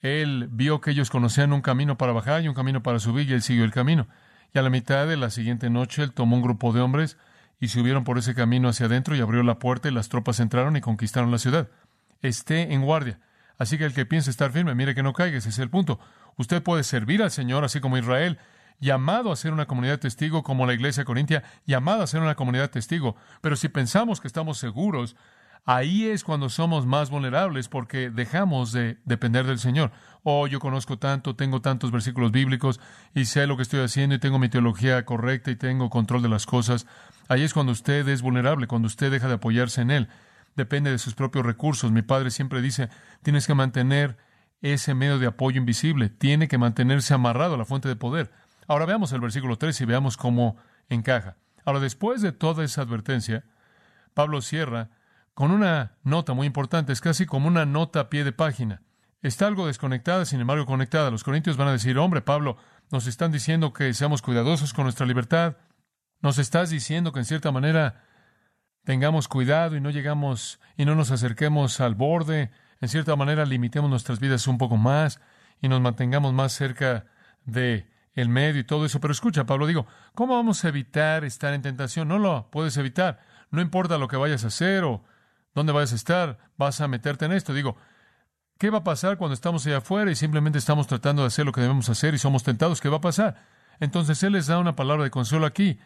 él 0.00 0.48
vio 0.50 0.80
que 0.80 0.90
ellos 0.92 1.10
conocían 1.10 1.52
un 1.52 1.60
camino 1.60 1.98
para 1.98 2.12
bajar 2.12 2.42
y 2.42 2.48
un 2.48 2.54
camino 2.54 2.82
para 2.82 2.98
subir, 2.98 3.28
y 3.28 3.34
él 3.34 3.42
siguió 3.42 3.64
el 3.64 3.72
camino. 3.72 4.08
Y 4.52 4.58
a 4.58 4.62
la 4.62 4.70
mitad 4.70 5.06
de 5.06 5.16
la 5.16 5.30
siguiente 5.30 5.70
noche, 5.70 6.02
él 6.02 6.12
tomó 6.12 6.36
un 6.36 6.42
grupo 6.42 6.72
de 6.72 6.80
hombres 6.80 7.16
y 7.60 7.68
subieron 7.68 8.04
por 8.04 8.18
ese 8.18 8.34
camino 8.34 8.68
hacia 8.68 8.86
adentro 8.86 9.14
y 9.14 9.20
abrió 9.20 9.42
la 9.42 9.58
puerta 9.58 9.88
y 9.88 9.92
las 9.92 10.08
tropas 10.08 10.40
entraron 10.40 10.76
y 10.76 10.80
conquistaron 10.80 11.30
la 11.30 11.38
ciudad. 11.38 11.68
Esté 12.22 12.72
en 12.72 12.82
guardia. 12.82 13.20
Así 13.58 13.76
que 13.76 13.84
el 13.84 13.92
que 13.92 14.06
piense 14.06 14.30
estar 14.30 14.50
firme, 14.50 14.74
mire 14.74 14.94
que 14.94 15.02
no 15.02 15.12
caiga, 15.12 15.36
ese 15.36 15.50
es 15.50 15.58
el 15.58 15.68
punto. 15.68 16.00
Usted 16.36 16.62
puede 16.62 16.82
servir 16.82 17.22
al 17.22 17.30
Señor 17.30 17.62
así 17.62 17.80
como 17.80 17.98
Israel, 17.98 18.38
llamado 18.78 19.32
a 19.32 19.36
ser 19.36 19.52
una 19.52 19.66
comunidad 19.66 19.98
testigo 19.98 20.42
como 20.42 20.66
la 20.66 20.74
iglesia 20.74 21.04
corintia, 21.04 21.42
llamado 21.66 22.02
a 22.02 22.06
ser 22.06 22.20
una 22.20 22.34
comunidad 22.34 22.70
testigo. 22.70 23.16
Pero 23.40 23.56
si 23.56 23.68
pensamos 23.68 24.20
que 24.20 24.28
estamos 24.28 24.58
seguros, 24.58 25.16
ahí 25.64 26.06
es 26.06 26.24
cuando 26.24 26.48
somos 26.48 26.86
más 26.86 27.10
vulnerables 27.10 27.68
porque 27.68 28.10
dejamos 28.10 28.72
de 28.72 28.98
depender 29.04 29.46
del 29.46 29.58
Señor. 29.58 29.92
Oh, 30.22 30.46
yo 30.46 30.60
conozco 30.60 30.98
tanto, 30.98 31.36
tengo 31.36 31.60
tantos 31.60 31.90
versículos 31.90 32.32
bíblicos 32.32 32.80
y 33.14 33.24
sé 33.24 33.46
lo 33.46 33.56
que 33.56 33.62
estoy 33.62 33.80
haciendo 33.80 34.14
y 34.14 34.18
tengo 34.18 34.38
mi 34.38 34.48
teología 34.48 35.04
correcta 35.04 35.50
y 35.50 35.56
tengo 35.56 35.90
control 35.90 36.22
de 36.22 36.28
las 36.28 36.46
cosas. 36.46 36.86
Ahí 37.28 37.42
es 37.42 37.54
cuando 37.54 37.72
usted 37.72 38.06
es 38.08 38.22
vulnerable, 38.22 38.66
cuando 38.66 38.86
usted 38.86 39.10
deja 39.10 39.28
de 39.28 39.34
apoyarse 39.34 39.80
en 39.82 39.90
Él. 39.90 40.08
Depende 40.56 40.90
de 40.90 40.98
sus 40.98 41.14
propios 41.14 41.46
recursos. 41.46 41.92
Mi 41.92 42.02
padre 42.02 42.30
siempre 42.30 42.60
dice, 42.60 42.88
tienes 43.22 43.46
que 43.46 43.54
mantener 43.54 44.16
ese 44.62 44.94
medio 44.94 45.18
de 45.18 45.26
apoyo 45.26 45.58
invisible, 45.58 46.08
tiene 46.08 46.48
que 46.48 46.58
mantenerse 46.58 47.14
amarrado 47.14 47.54
a 47.54 47.58
la 47.58 47.64
fuente 47.64 47.88
de 47.88 47.96
poder. 47.96 48.30
Ahora 48.70 48.86
veamos 48.86 49.10
el 49.10 49.20
versículo 49.20 49.58
3 49.58 49.80
y 49.80 49.84
veamos 49.84 50.16
cómo 50.16 50.56
encaja. 50.88 51.36
Ahora, 51.64 51.80
después 51.80 52.22
de 52.22 52.30
toda 52.30 52.62
esa 52.62 52.82
advertencia, 52.82 53.42
Pablo 54.14 54.40
cierra 54.42 54.90
con 55.34 55.50
una 55.50 55.96
nota 56.04 56.34
muy 56.34 56.46
importante, 56.46 56.92
es 56.92 57.00
casi 57.00 57.26
como 57.26 57.48
una 57.48 57.66
nota 57.66 57.98
a 57.98 58.10
pie 58.10 58.22
de 58.22 58.30
página. 58.30 58.80
Está 59.22 59.48
algo 59.48 59.66
desconectada, 59.66 60.24
sin 60.24 60.40
embargo 60.40 60.66
conectada. 60.66 61.10
Los 61.10 61.24
corintios 61.24 61.56
van 61.56 61.66
a 61.66 61.72
decir, 61.72 61.98
hombre, 61.98 62.20
Pablo, 62.22 62.58
nos 62.92 63.08
están 63.08 63.32
diciendo 63.32 63.72
que 63.72 63.92
seamos 63.92 64.22
cuidadosos 64.22 64.72
con 64.72 64.84
nuestra 64.84 65.04
libertad. 65.04 65.56
Nos 66.20 66.38
estás 66.38 66.70
diciendo 66.70 67.10
que 67.10 67.18
en 67.18 67.24
cierta 67.24 67.50
manera 67.50 68.04
tengamos 68.84 69.26
cuidado 69.26 69.74
y 69.74 69.80
no 69.80 69.90
llegamos 69.90 70.60
y 70.76 70.84
no 70.84 70.94
nos 70.94 71.10
acerquemos 71.10 71.80
al 71.80 71.96
borde. 71.96 72.52
En 72.80 72.88
cierta 72.88 73.16
manera 73.16 73.44
limitemos 73.46 73.90
nuestras 73.90 74.20
vidas 74.20 74.46
un 74.46 74.58
poco 74.58 74.76
más 74.76 75.20
y 75.60 75.66
nos 75.66 75.80
mantengamos 75.80 76.32
más 76.32 76.52
cerca 76.52 77.06
de 77.44 77.90
el 78.14 78.28
medio 78.28 78.60
y 78.60 78.64
todo 78.64 78.84
eso. 78.86 79.00
Pero 79.00 79.12
escucha, 79.12 79.44
Pablo, 79.44 79.66
digo, 79.66 79.86
¿cómo 80.14 80.36
vamos 80.36 80.64
a 80.64 80.68
evitar 80.68 81.24
estar 81.24 81.54
en 81.54 81.62
tentación? 81.62 82.08
No 82.08 82.18
lo 82.18 82.50
puedes 82.50 82.76
evitar. 82.76 83.20
No 83.50 83.60
importa 83.60 83.98
lo 83.98 84.08
que 84.08 84.16
vayas 84.16 84.44
a 84.44 84.48
hacer 84.48 84.84
o 84.84 85.04
dónde 85.54 85.72
vayas 85.72 85.92
a 85.92 85.96
estar, 85.96 86.38
vas 86.56 86.80
a 86.80 86.88
meterte 86.88 87.24
en 87.24 87.32
esto. 87.32 87.52
Digo, 87.52 87.76
¿qué 88.58 88.70
va 88.70 88.78
a 88.78 88.84
pasar 88.84 89.16
cuando 89.18 89.34
estamos 89.34 89.66
allá 89.66 89.78
afuera 89.78 90.10
y 90.10 90.14
simplemente 90.14 90.58
estamos 90.58 90.86
tratando 90.86 91.22
de 91.22 91.28
hacer 91.28 91.44
lo 91.46 91.52
que 91.52 91.60
debemos 91.60 91.88
hacer 91.88 92.14
y 92.14 92.18
somos 92.18 92.42
tentados? 92.42 92.80
¿Qué 92.80 92.88
va 92.88 92.98
a 92.98 93.00
pasar? 93.02 93.44
Entonces 93.80 94.22
Él 94.22 94.34
les 94.34 94.46
da 94.46 94.58
una 94.58 94.76
palabra 94.76 95.04
de 95.04 95.10
consuelo 95.10 95.46
aquí. 95.46 95.78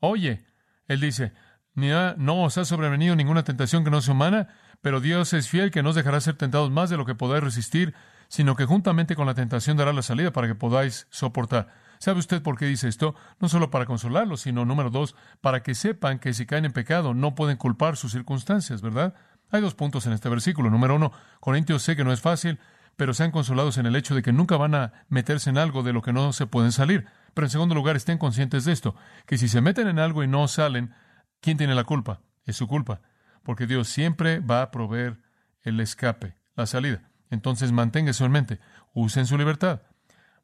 Oye, 0.00 0.44
Él 0.86 1.00
dice, 1.00 1.32
no 1.74 2.42
os 2.42 2.58
ha 2.58 2.64
sobrevenido 2.64 3.16
ninguna 3.16 3.44
tentación 3.44 3.84
que 3.84 3.90
no 3.90 4.00
sea 4.00 4.14
humana, 4.14 4.48
pero 4.80 5.00
Dios 5.00 5.32
es 5.32 5.48
fiel 5.48 5.70
que 5.70 5.82
no 5.82 5.90
os 5.90 5.96
dejará 5.96 6.20
ser 6.20 6.36
tentados 6.36 6.70
más 6.70 6.90
de 6.90 6.96
lo 6.96 7.04
que 7.04 7.14
podáis 7.14 7.44
resistir, 7.44 7.94
sino 8.30 8.54
que 8.54 8.64
juntamente 8.64 9.16
con 9.16 9.26
la 9.26 9.34
tentación 9.34 9.76
dará 9.76 9.92
la 9.92 10.02
salida 10.02 10.32
para 10.32 10.46
que 10.46 10.54
podáis 10.54 11.08
soportar. 11.10 11.66
¿Sabe 11.98 12.20
usted 12.20 12.40
por 12.40 12.56
qué 12.56 12.64
dice 12.66 12.86
esto? 12.86 13.16
No 13.40 13.48
solo 13.48 13.70
para 13.70 13.86
consolarlos, 13.86 14.42
sino, 14.42 14.64
número 14.64 14.88
dos, 14.88 15.16
para 15.40 15.64
que 15.64 15.74
sepan 15.74 16.20
que 16.20 16.32
si 16.32 16.46
caen 16.46 16.64
en 16.64 16.72
pecado 16.72 17.12
no 17.12 17.34
pueden 17.34 17.56
culpar 17.56 17.96
sus 17.96 18.12
circunstancias, 18.12 18.82
¿verdad? 18.82 19.14
Hay 19.50 19.60
dos 19.60 19.74
puntos 19.74 20.06
en 20.06 20.12
este 20.12 20.28
versículo. 20.28 20.70
Número 20.70 20.94
uno, 20.94 21.12
Corintios 21.40 21.82
sé 21.82 21.96
que 21.96 22.04
no 22.04 22.12
es 22.12 22.20
fácil, 22.20 22.60
pero 22.94 23.14
sean 23.14 23.32
consolados 23.32 23.78
en 23.78 23.86
el 23.86 23.96
hecho 23.96 24.14
de 24.14 24.22
que 24.22 24.32
nunca 24.32 24.56
van 24.56 24.76
a 24.76 24.92
meterse 25.08 25.50
en 25.50 25.58
algo 25.58 25.82
de 25.82 25.92
lo 25.92 26.00
que 26.00 26.12
no 26.12 26.32
se 26.32 26.46
pueden 26.46 26.70
salir. 26.70 27.06
Pero 27.34 27.48
en 27.48 27.50
segundo 27.50 27.74
lugar, 27.74 27.96
estén 27.96 28.16
conscientes 28.16 28.64
de 28.64 28.72
esto, 28.72 28.94
que 29.26 29.38
si 29.38 29.48
se 29.48 29.60
meten 29.60 29.88
en 29.88 29.98
algo 29.98 30.22
y 30.22 30.28
no 30.28 30.46
salen, 30.46 30.94
¿quién 31.40 31.58
tiene 31.58 31.74
la 31.74 31.82
culpa? 31.82 32.20
Es 32.44 32.56
su 32.56 32.68
culpa, 32.68 33.00
porque 33.42 33.66
Dios 33.66 33.88
siempre 33.88 34.38
va 34.38 34.62
a 34.62 34.70
proveer 34.70 35.18
el 35.62 35.80
escape, 35.80 36.36
la 36.54 36.66
salida. 36.66 37.09
Entonces 37.30 37.72
manténgase 37.72 38.24
en 38.24 38.32
mente, 38.32 38.60
usen 38.92 39.26
su 39.26 39.38
libertad. 39.38 39.82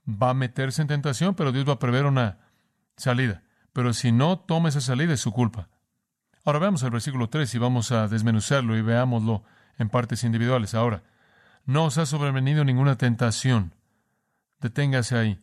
Va 0.08 0.30
a 0.30 0.34
meterse 0.34 0.82
en 0.82 0.88
tentación, 0.88 1.34
pero 1.34 1.52
Dios 1.52 1.68
va 1.68 1.74
a 1.74 1.78
prever 1.78 2.06
una 2.06 2.38
salida. 2.96 3.42
Pero 3.72 3.92
si 3.92 4.12
no 4.12 4.38
toma 4.38 4.68
esa 4.68 4.80
salida, 4.80 5.12
es 5.12 5.20
su 5.20 5.32
culpa. 5.32 5.68
Ahora 6.44 6.60
veamos 6.60 6.82
el 6.84 6.90
versículo 6.90 7.28
3 7.28 7.52
y 7.54 7.58
vamos 7.58 7.90
a 7.90 8.06
desmenuzarlo 8.06 8.76
y 8.76 8.82
veámoslo 8.82 9.42
en 9.78 9.88
partes 9.88 10.22
individuales. 10.22 10.74
Ahora, 10.74 11.02
no 11.64 11.84
os 11.86 11.98
ha 11.98 12.06
sobrevenido 12.06 12.64
ninguna 12.64 12.96
tentación. 12.96 13.74
Deténgase 14.60 15.18
ahí. 15.18 15.40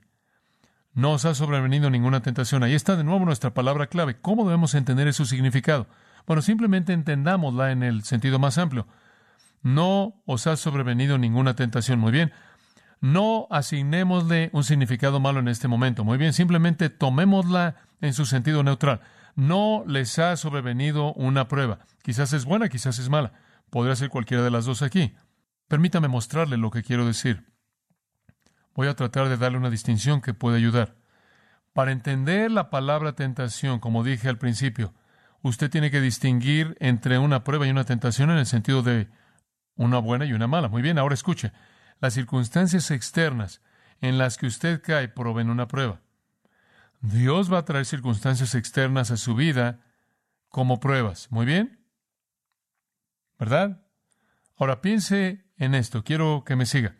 No 0.94 1.12
os 1.12 1.26
ha 1.26 1.36
sobrevenido 1.36 1.90
ninguna 1.90 2.22
tentación. 2.22 2.64
Ahí 2.64 2.74
está 2.74 2.96
de 2.96 3.04
nuevo 3.04 3.26
nuestra 3.26 3.54
palabra 3.54 3.88
clave. 3.88 4.16
¿Cómo 4.22 4.46
debemos 4.46 4.76
entender 4.76 5.12
su 5.14 5.26
significado? 5.26 5.88
Bueno, 6.26 6.42
simplemente 6.42 6.94
entendámosla 6.94 7.72
en 7.72 7.84
el 7.84 8.04
sentido 8.04 8.40
más 8.40 8.58
amplio. 8.58 8.88
No 9.63 10.21
os 10.26 10.45
ha 10.45 10.56
sobrevenido 10.58 11.17
ninguna 11.17 11.56
tentación. 11.56 11.99
Muy 11.99 12.12
bien. 12.12 12.32
No 12.99 13.47
asignémosle 13.49 14.49
un 14.54 14.63
significado 14.63 15.19
malo 15.19 15.39
en 15.39 15.47
este 15.47 15.67
momento. 15.67 16.04
Muy 16.04 16.17
bien, 16.17 16.34
simplemente 16.34 16.89
tomémosla 16.89 17.76
en 18.02 18.13
su 18.13 18.26
sentido 18.26 18.63
neutral. 18.63 19.02
No 19.36 19.84
les 19.88 20.19
ha 20.19 20.38
sobrevenido 20.38 21.13
una 21.13 21.47
prueba. 21.47 21.80
Quizás 22.04 22.34
es 22.34 22.45
buena, 22.45 22.69
quizás 22.69 22.99
es 22.99 23.10
mala. 23.10 23.34
Podría 23.69 23.95
ser 23.95 24.10
cualquiera 24.10 24.43
de 24.43 24.52
las 24.52 24.65
dos 24.65 24.82
aquí. 24.82 25.15
Permítame 25.67 26.08
mostrarle 26.08 26.58
lo 26.58 26.69
que 26.69 26.84
quiero 26.84 27.06
decir. 27.06 27.45
Voy 28.76 28.88
a 28.88 28.95
tratar 28.95 29.30
de 29.30 29.38
darle 29.38 29.58
una 29.58 29.69
distinción 29.69 30.21
que 30.21 30.34
puede 30.34 30.58
ayudar. 30.58 30.95
Para 31.73 31.91
entender 31.91 32.52
la 32.52 32.69
palabra 32.69 33.13
tentación, 33.13 33.80
como 33.80 34.04
dije 34.04 34.30
al 34.30 34.38
principio, 34.38 34.93
usted 35.41 35.69
tiene 35.69 35.89
que 35.89 36.02
distinguir 36.02 36.78
entre 36.80 37.17
una 37.17 37.43
prueba 37.43 37.65
y 37.65 37.71
una 37.71 37.84
tentación 37.84 38.30
en 38.30 38.38
el 38.38 38.45
sentido 38.45 38.84
de 38.84 39.10
una 39.76 40.00
buena 40.00 40.26
y 40.26 40.34
una 40.34 40.48
mala. 40.48 40.68
Muy 40.68 40.82
bien, 40.82 40.98
ahora 40.98 41.14
escuche. 41.14 41.52
Las 42.00 42.14
circunstancias 42.14 42.92
externas 42.92 43.62
en 44.02 44.18
las 44.18 44.38
que 44.38 44.48
usted 44.48 44.82
cae 44.82 45.08
proveen 45.08 45.50
una 45.50 45.68
prueba. 45.68 46.02
Dios 47.02 47.52
va 47.52 47.60
a 47.60 47.66
traer 47.66 47.86
circunstancias 47.86 48.56
externas 48.56 49.12
a 49.12 49.18
su 49.18 49.36
vida 49.36 49.82
como 50.50 50.80
pruebas. 50.80 51.32
Muy 51.32 51.46
bien. 51.46 51.80
¿Verdad? 53.38 53.82
Ahora 54.58 54.82
piense 54.82 55.46
en 55.58 55.76
esto. 55.76 56.04
Quiero 56.04 56.44
que 56.46 56.56
me 56.56 56.66
siga. 56.66 56.96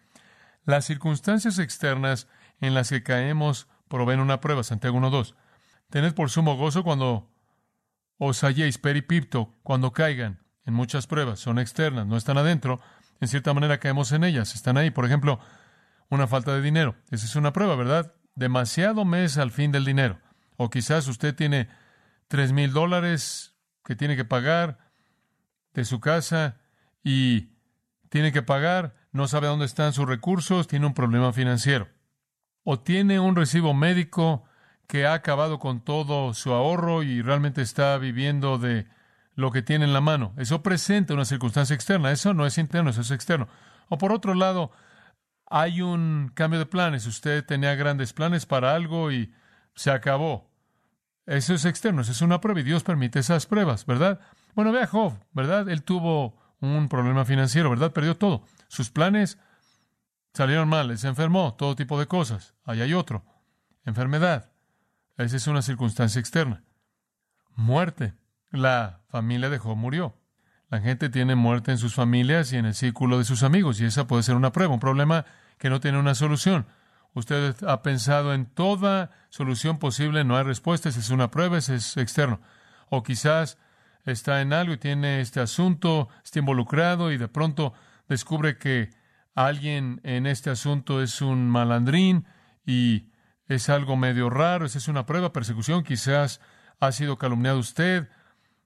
Las 0.66 0.86
circunstancias 0.86 1.60
externas 1.60 2.28
en 2.60 2.74
las 2.74 2.90
que 2.90 3.04
caemos 3.04 3.68
proveen 3.88 4.20
una 4.20 4.42
prueba. 4.42 4.64
Santiago 4.64 4.98
1.2. 5.00 5.36
Tened 5.90 6.14
por 6.14 6.30
sumo 6.30 6.58
gozo 6.58 6.84
cuando 6.84 7.30
os 8.18 8.44
halléis 8.44 8.78
peripipto, 8.78 9.54
cuando 9.64 9.92
caigan, 9.92 10.43
en 10.66 10.74
muchas 10.74 11.08
pruebas, 11.08 11.40
son 11.40 11.60
externas, 11.60 12.08
no 12.08 12.18
están 12.18 12.38
adentro, 12.38 12.80
en 13.20 13.28
cierta 13.28 13.54
manera 13.54 13.80
caemos 13.80 14.12
en 14.12 14.24
ellas, 14.24 14.56
están 14.56 14.78
ahí. 14.78 14.92
Por 14.92 15.06
ejemplo, 15.06 15.40
una 16.10 16.28
falta 16.28 16.54
de 16.54 16.62
dinero. 16.62 16.96
Esa 17.10 17.26
es 17.26 17.36
una 17.36 17.54
prueba, 17.54 17.76
¿verdad? 17.76 18.14
Demasiado 18.36 19.06
mes 19.06 19.38
al 19.38 19.52
fin 19.52 19.72
del 19.72 19.86
dinero. 19.86 20.20
O 20.58 20.70
quizás 20.70 21.08
usted 21.08 21.36
tiene 21.36 21.70
tres 22.28 22.52
mil 22.52 22.72
dólares 22.74 23.56
que 23.86 23.96
tiene 23.96 24.16
que 24.16 24.26
pagar 24.26 24.78
de 25.74 25.86
su 25.86 26.00
casa 26.00 26.58
y 27.04 27.50
tiene 28.10 28.32
que 28.32 28.44
pagar, 28.44 28.96
no 29.12 29.28
sabe 29.28 29.48
dónde 29.48 29.66
están 29.66 29.94
sus 29.94 30.08
recursos, 30.08 30.68
tiene 30.68 30.86
un 30.86 30.94
problema 30.94 31.34
financiero. 31.34 31.90
O 32.64 32.80
tiene 32.80 33.20
un 33.20 33.36
recibo 33.36 33.74
médico 33.74 34.44
que 34.88 35.06
ha 35.06 35.14
acabado 35.14 35.60
con 35.60 35.82
todo 35.82 36.34
su 36.34 36.54
ahorro 36.54 37.04
y 37.04 37.22
realmente 37.22 37.62
está 37.62 37.98
viviendo 37.98 38.58
de 38.58 38.88
lo 39.36 39.52
que 39.52 39.62
tiene 39.62 39.86
en 39.86 39.94
la 39.94 40.02
mano. 40.02 40.34
Eso 40.38 40.62
presenta 40.62 41.14
una 41.14 41.26
circunstancia 41.26 41.74
externa. 41.74 42.12
Eso 42.12 42.34
no 42.34 42.46
es 42.46 42.58
interno, 42.58 42.90
eso 42.90 43.02
es 43.02 43.12
externo. 43.12 43.48
O 43.90 43.98
por 43.98 44.12
otro 44.12 44.34
lado, 44.34 44.72
hay 45.46 45.82
un 45.82 46.32
cambio 46.34 46.60
de 46.60 46.66
planes. 46.66 47.06
Usted 47.06 47.46
tenía 47.46 47.76
grandes 47.76 48.14
planes 48.14 48.46
para 48.46 48.76
algo 48.76 49.12
y 49.12 49.34
se 49.76 49.92
acabó. 49.92 50.50
Eso 51.26 51.54
es 51.54 51.64
externo, 51.66 52.02
eso 52.02 52.12
es 52.12 52.22
una 52.22 52.42
prueba 52.42 52.60
y 52.60 52.64
Dios 52.64 52.84
permite 52.84 53.20
esas 53.20 53.46
pruebas, 53.46 53.86
¿verdad? 53.86 54.20
Bueno, 54.56 54.74
vea 54.74 54.88
Job, 54.88 55.14
¿verdad? 55.32 55.70
Él 55.70 55.84
tuvo 55.84 56.38
un 56.60 56.90
problema 56.90 57.24
financiero, 57.24 57.70
¿verdad? 57.70 57.94
Perdió 57.94 58.18
todo. 58.18 58.44
Sus 58.68 58.90
planes 58.90 59.38
salieron 60.34 60.68
mal, 60.68 60.98
se 60.98 61.08
enfermó, 61.08 61.54
todo 61.54 61.76
tipo 61.76 61.98
de 61.98 62.08
cosas. 62.08 62.56
Ahí 62.66 62.82
hay 62.82 62.94
otro. 62.94 63.24
Enfermedad. 63.86 64.52
Esa 65.18 65.38
es 65.38 65.48
una 65.48 65.62
circunstancia 65.62 66.20
externa. 66.20 66.64
Muerte. 67.56 68.14
La 68.54 69.00
familia 69.10 69.50
de 69.50 69.58
Job 69.58 69.76
murió. 69.76 70.16
La 70.70 70.80
gente 70.80 71.10
tiene 71.10 71.34
muerte 71.34 71.72
en 71.72 71.80
sus 71.80 71.96
familias 71.96 72.54
y 72.54 72.58
en 72.58 72.66
el 72.66 72.76
círculo 72.76 73.18
de 73.18 73.24
sus 73.26 73.42
amigos, 73.42 73.82
y 73.82 73.86
esa 73.86 74.06
puede 74.06 74.22
ser 74.22 74.36
una 74.36 74.52
prueba, 74.52 74.76
un 74.76 74.80
problema 74.80 75.26
que 75.58 75.72
no 75.72 75.80
tiene 75.80 75.98
una 75.98 76.14
solución. 76.14 76.68
Usted 77.16 77.56
ha 77.68 77.82
pensado 77.82 78.32
en 78.32 78.46
toda 78.46 79.10
solución 79.30 79.80
posible, 79.80 80.24
no 80.24 80.38
hay 80.38 80.44
respuestas, 80.44 80.98
es 80.98 81.10
una 81.10 81.32
prueba, 81.32 81.58
es 81.58 81.98
externo. 81.98 82.42
O 82.90 83.02
quizás 83.02 83.58
está 84.06 84.40
en 84.42 84.54
algo 84.54 84.74
y 84.74 84.78
tiene 84.78 85.20
este 85.20 85.40
asunto, 85.40 86.10
está 86.24 86.38
involucrado 86.38 87.12
y 87.12 87.18
de 87.18 87.28
pronto 87.28 87.74
descubre 88.08 88.60
que 88.60 88.92
alguien 89.34 90.00
en 90.04 90.28
este 90.28 90.52
asunto 90.52 91.02
es 91.02 91.24
un 91.24 91.50
malandrín 91.50 92.28
y 92.68 93.10
es 93.48 93.70
algo 93.70 93.98
medio 93.98 94.30
raro, 94.30 94.68
esa 94.68 94.78
es 94.78 94.88
una 94.88 95.08
prueba, 95.08 95.34
persecución, 95.34 95.84
quizás 95.84 96.40
ha 96.80 96.92
sido 96.92 97.18
calumniado 97.18 97.58
usted, 97.58 98.10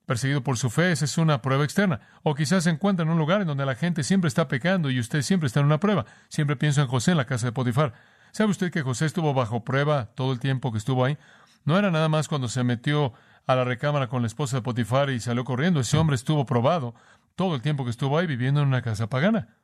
perseguido 0.07 0.41
por 0.41 0.57
su 0.57 0.69
fe, 0.71 0.93
esa 0.93 1.05
es 1.05 1.17
una 1.17 1.41
prueba 1.41 1.65
externa. 1.65 1.99
O 2.23 2.33
quizás 2.33 2.63
se 2.63 2.71
encuentra 2.71 3.03
en 3.03 3.11
un 3.11 3.19
lugar 3.19 3.41
en 3.41 3.47
donde 3.47 3.65
la 3.65 3.75
gente 3.75 4.03
siempre 4.03 4.29
está 4.29 4.47
pecando 4.47 4.89
y 4.89 4.99
usted 4.99 5.21
siempre 5.21 5.47
está 5.47 5.59
en 5.59 5.67
una 5.67 5.79
prueba. 5.79 6.05
Siempre 6.29 6.55
pienso 6.55 6.81
en 6.81 6.87
José 6.87 7.11
en 7.11 7.17
la 7.17 7.25
casa 7.25 7.45
de 7.45 7.51
Potifar. 7.51 7.93
¿Sabe 8.31 8.49
usted 8.49 8.71
que 8.71 8.81
José 8.81 9.05
estuvo 9.05 9.33
bajo 9.33 9.63
prueba 9.65 10.05
todo 10.15 10.31
el 10.31 10.39
tiempo 10.39 10.71
que 10.71 10.77
estuvo 10.77 11.03
ahí? 11.03 11.17
No 11.65 11.77
era 11.77 11.91
nada 11.91 12.07
más 12.07 12.29
cuando 12.29 12.47
se 12.47 12.63
metió 12.63 13.13
a 13.45 13.55
la 13.55 13.65
recámara 13.65 14.07
con 14.07 14.21
la 14.21 14.27
esposa 14.27 14.55
de 14.55 14.61
Potifar 14.61 15.09
y 15.09 15.19
salió 15.19 15.43
corriendo. 15.43 15.81
Ese 15.81 15.97
hombre 15.97 16.15
estuvo 16.15 16.45
probado 16.45 16.95
todo 17.35 17.53
el 17.53 17.61
tiempo 17.61 17.83
que 17.83 17.91
estuvo 17.91 18.17
ahí 18.17 18.27
viviendo 18.27 18.61
en 18.61 18.69
una 18.69 18.81
casa 18.81 19.07
pagana. 19.07 19.57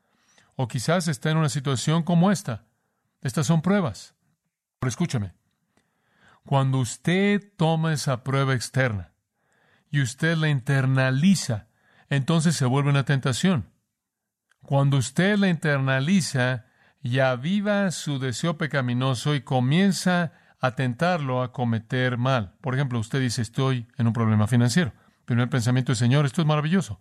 O 0.57 0.67
quizás 0.67 1.07
está 1.07 1.31
en 1.31 1.37
una 1.37 1.49
situación 1.49 2.03
como 2.03 2.31
esta. 2.31 2.65
Estas 3.21 3.47
son 3.47 3.61
pruebas. 3.61 4.13
Pero 4.79 4.89
escúchame. 4.89 5.33
Cuando 6.45 6.79
usted 6.79 7.41
toma 7.55 7.93
esa 7.93 8.25
prueba 8.25 8.53
externa, 8.53 9.12
y 9.93 10.01
usted 10.01 10.35
la 10.37 10.49
internaliza, 10.49 11.67
entonces 12.09 12.55
se 12.55 12.65
vuelve 12.65 12.89
una 12.89 13.05
tentación. 13.05 13.69
Cuando 14.63 14.97
usted 14.97 15.37
la 15.37 15.49
internaliza 15.49 16.65
y 17.03 17.19
aviva 17.19 17.91
su 17.91 18.17
deseo 18.17 18.57
pecaminoso 18.57 19.35
y 19.35 19.41
comienza 19.41 20.33
a 20.59 20.71
tentarlo 20.71 21.43
a 21.43 21.51
cometer 21.51 22.17
mal. 22.17 22.55
Por 22.59 22.73
ejemplo, 22.73 22.97
usted 22.97 23.21
dice, 23.21 23.43
estoy 23.43 23.85
en 23.99 24.07
un 24.07 24.13
problema 24.13 24.47
financiero. 24.47 24.93
Primer 25.25 25.47
pensamiento 25.51 25.91
es, 25.91 25.99
Señor, 25.99 26.25
esto 26.25 26.41
es 26.41 26.47
maravilloso. 26.47 26.99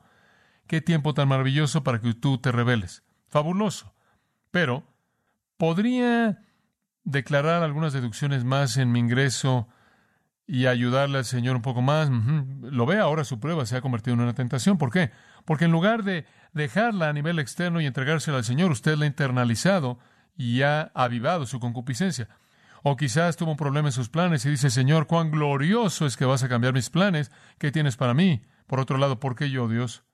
qué 0.66 0.82
tiempo 0.82 1.14
tan 1.14 1.28
maravilloso 1.28 1.82
para 1.82 1.98
que 1.98 2.12
tú 2.12 2.36
te 2.36 2.52
rebeles. 2.52 3.04
Fabuloso. 3.30 3.94
Pero, 4.50 4.86
¿podría 5.56 6.44
declarar 7.04 7.62
algunas 7.62 7.94
deducciones 7.94 8.44
más 8.44 8.76
en 8.76 8.92
mi 8.92 8.98
ingreso 8.98 9.66
y 10.52 10.66
ayudarle 10.66 11.16
al 11.16 11.24
Señor 11.24 11.56
un 11.56 11.62
poco 11.62 11.80
más? 11.80 12.10
Lo 12.60 12.84
ve 12.84 12.98
ahora 12.98 13.24
su 13.24 13.40
prueba 13.40 13.64
se 13.64 13.74
ha 13.74 13.80
convertido 13.80 14.12
en 14.12 14.20
una 14.20 14.34
tentación. 14.34 14.76
¿Por 14.76 14.92
qué? 14.92 15.10
Porque 15.46 15.64
en 15.64 15.72
lugar 15.72 16.04
de 16.04 16.26
dejarla 16.52 17.08
a 17.08 17.12
nivel 17.14 17.38
externo 17.38 17.80
y 17.80 17.86
entregársela 17.86 18.36
al 18.36 18.44
Señor, 18.44 18.70
usted 18.70 18.98
la 18.98 19.04
ha 19.04 19.08
internalizado 19.08 19.98
y 20.36 20.60
ha 20.60 20.92
avivado 20.94 21.46
su 21.46 21.58
concupiscencia. 21.58 22.28
O 22.82 22.98
quizás 22.98 23.38
tuvo 23.38 23.52
un 23.52 23.56
problema 23.56 23.88
en 23.88 23.92
sus 23.92 24.10
planes 24.10 24.44
y 24.44 24.50
dice, 24.50 24.68
Señor, 24.68 25.06
cuán 25.06 25.30
glorioso 25.30 26.04
es 26.04 26.18
que 26.18 26.26
vas 26.26 26.42
a 26.42 26.50
cambiar 26.50 26.74
mis 26.74 26.90
planes. 26.90 27.32
¿Qué 27.58 27.72
tienes 27.72 27.96
para 27.96 28.12
mí? 28.12 28.42
Por 28.66 28.78
otro 28.78 28.98
lado, 28.98 29.20
¿por 29.20 29.36
qué 29.36 29.48
yo, 29.48 29.68
Dios? 29.68 30.04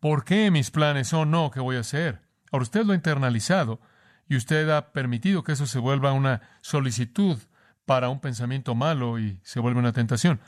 ¿Por 0.00 0.24
qué 0.24 0.50
mis 0.50 0.70
planes? 0.70 1.12
Oh, 1.12 1.26
no, 1.26 1.50
¿qué 1.50 1.60
voy 1.60 1.76
a 1.76 1.80
hacer? 1.80 2.22
Ahora 2.50 2.62
usted 2.62 2.86
lo 2.86 2.92
ha 2.92 2.96
internalizado 2.96 3.82
y 4.30 4.36
usted 4.36 4.70
ha 4.70 4.94
permitido 4.94 5.44
que 5.44 5.52
eso 5.52 5.66
se 5.66 5.78
vuelva 5.78 6.14
una 6.14 6.40
solicitud 6.62 7.38
para 7.84 8.08
un 8.08 8.20
pensamiento 8.20 8.74
malo 8.74 9.18
y 9.18 9.38
se 9.42 9.60
vuelve 9.60 9.80
una 9.80 9.92
tentación. 9.92 10.40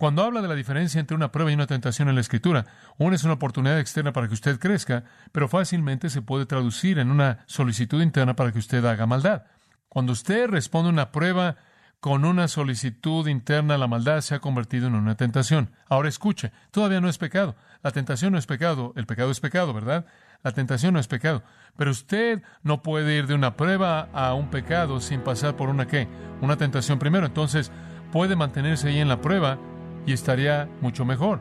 Cuando 0.00 0.24
habla 0.24 0.40
de 0.40 0.48
la 0.48 0.54
diferencia 0.54 0.98
entre 0.98 1.14
una 1.14 1.30
prueba 1.30 1.50
y 1.50 1.54
una 1.54 1.66
tentación 1.66 2.08
en 2.08 2.14
la 2.14 2.22
Escritura, 2.22 2.64
una 2.96 3.16
es 3.16 3.24
una 3.24 3.34
oportunidad 3.34 3.78
externa 3.78 4.14
para 4.14 4.28
que 4.28 4.34
usted 4.34 4.58
crezca, 4.58 5.04
pero 5.30 5.46
fácilmente 5.46 6.08
se 6.08 6.22
puede 6.22 6.46
traducir 6.46 6.98
en 6.98 7.10
una 7.10 7.44
solicitud 7.46 8.00
interna 8.00 8.34
para 8.34 8.50
que 8.50 8.58
usted 8.58 8.82
haga 8.86 9.04
maldad. 9.04 9.42
Cuando 9.90 10.12
usted 10.12 10.48
responde 10.48 10.88
a 10.88 10.92
una 10.92 11.12
prueba 11.12 11.56
con 12.00 12.24
una 12.24 12.48
solicitud 12.48 13.28
interna, 13.28 13.76
la 13.76 13.88
maldad 13.88 14.22
se 14.22 14.34
ha 14.34 14.38
convertido 14.38 14.86
en 14.86 14.94
una 14.94 15.16
tentación. 15.16 15.70
Ahora 15.86 16.08
escuche, 16.08 16.50
todavía 16.70 17.02
no 17.02 17.10
es 17.10 17.18
pecado. 17.18 17.54
La 17.82 17.90
tentación 17.90 18.32
no 18.32 18.38
es 18.38 18.46
pecado, 18.46 18.94
el 18.96 19.04
pecado 19.04 19.30
es 19.30 19.40
pecado, 19.40 19.74
¿verdad? 19.74 20.06
La 20.42 20.52
tentación 20.52 20.94
no 20.94 21.00
es 21.00 21.08
pecado. 21.08 21.42
Pero 21.76 21.90
usted 21.90 22.42
no 22.62 22.82
puede 22.82 23.16
ir 23.16 23.26
de 23.26 23.34
una 23.34 23.56
prueba 23.56 24.08
a 24.12 24.34
un 24.34 24.50
pecado 24.50 25.00
sin 25.00 25.20
pasar 25.20 25.56
por 25.56 25.68
una 25.68 25.86
qué? 25.86 26.08
Una 26.40 26.56
tentación 26.56 26.98
primero. 26.98 27.26
Entonces 27.26 27.70
puede 28.12 28.36
mantenerse 28.36 28.88
ahí 28.88 28.98
en 28.98 29.08
la 29.08 29.20
prueba 29.20 29.58
y 30.06 30.12
estaría 30.12 30.68
mucho 30.80 31.04
mejor. 31.04 31.40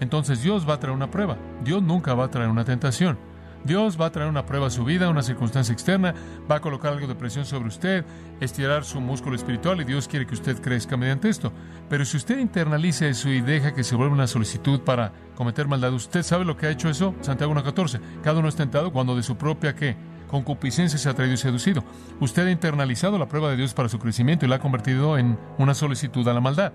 Entonces 0.00 0.42
Dios 0.42 0.68
va 0.68 0.74
a 0.74 0.80
traer 0.80 0.94
una 0.94 1.10
prueba. 1.10 1.36
Dios 1.64 1.82
nunca 1.82 2.14
va 2.14 2.24
a 2.24 2.30
traer 2.30 2.48
una 2.48 2.64
tentación. 2.64 3.18
Dios 3.68 4.00
va 4.00 4.06
a 4.06 4.10
traer 4.10 4.30
una 4.30 4.46
prueba 4.46 4.68
a 4.68 4.70
su 4.70 4.82
vida, 4.82 5.10
una 5.10 5.22
circunstancia 5.22 5.74
externa, 5.74 6.14
va 6.50 6.56
a 6.56 6.60
colocar 6.60 6.94
algo 6.94 7.06
de 7.06 7.14
presión 7.14 7.44
sobre 7.44 7.68
usted, 7.68 8.02
estirar 8.40 8.82
su 8.82 8.98
músculo 8.98 9.36
espiritual 9.36 9.78
y 9.82 9.84
Dios 9.84 10.08
quiere 10.08 10.26
que 10.26 10.32
usted 10.32 10.58
crezca 10.62 10.96
mediante 10.96 11.28
esto. 11.28 11.52
Pero 11.90 12.06
si 12.06 12.16
usted 12.16 12.38
internaliza 12.38 13.06
eso 13.06 13.28
y 13.28 13.42
deja 13.42 13.74
que 13.74 13.84
se 13.84 13.94
vuelva 13.94 14.14
una 14.14 14.26
solicitud 14.26 14.80
para 14.80 15.12
cometer 15.34 15.68
maldad, 15.68 15.92
¿usted 15.92 16.22
sabe 16.22 16.46
lo 16.46 16.56
que 16.56 16.64
ha 16.64 16.70
hecho 16.70 16.88
eso? 16.88 17.14
Santiago 17.20 17.52
1.14. 17.54 18.00
Cada 18.22 18.38
uno 18.38 18.48
es 18.48 18.56
tentado 18.56 18.90
cuando 18.90 19.14
de 19.14 19.22
su 19.22 19.36
propia 19.36 19.74
¿qué? 19.74 19.96
concupiscencia 20.28 20.98
se 20.98 21.10
ha 21.10 21.14
traído 21.14 21.34
y 21.34 21.36
seducido. 21.38 21.84
Usted 22.20 22.46
ha 22.46 22.50
internalizado 22.50 23.18
la 23.18 23.28
prueba 23.28 23.50
de 23.50 23.56
Dios 23.58 23.74
para 23.74 23.90
su 23.90 23.98
crecimiento 23.98 24.46
y 24.46 24.48
la 24.48 24.56
ha 24.56 24.60
convertido 24.60 25.18
en 25.18 25.38
una 25.58 25.74
solicitud 25.74 26.26
a 26.26 26.32
la 26.32 26.40
maldad. 26.40 26.72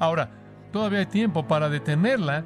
Ahora, 0.00 0.30
todavía 0.72 0.98
hay 0.98 1.06
tiempo 1.06 1.46
para 1.46 1.68
detenerla 1.68 2.42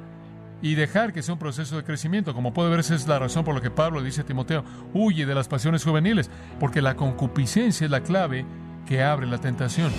y 0.61 0.75
dejar 0.75 1.13
que 1.13 1.21
sea 1.21 1.33
un 1.33 1.39
proceso 1.39 1.77
de 1.77 1.83
crecimiento. 1.83 2.33
Como 2.33 2.53
puede 2.53 2.69
ver, 2.69 2.79
esa 2.79 2.95
es 2.95 3.07
la 3.07 3.19
razón 3.19 3.45
por 3.45 3.55
la 3.55 3.61
que 3.61 3.71
Pablo 3.71 4.01
dice 4.01 4.21
a 4.21 4.25
Timoteo, 4.25 4.63
huye 4.93 5.25
de 5.25 5.35
las 5.35 5.47
pasiones 5.47 5.83
juveniles, 5.83 6.29
porque 6.59 6.81
la 6.81 6.95
concupiscencia 6.95 7.85
es 7.85 7.91
la 7.91 8.03
clave 8.03 8.45
que 8.85 9.03
abre 9.03 9.27
la 9.27 9.39
tentación. 9.39 9.91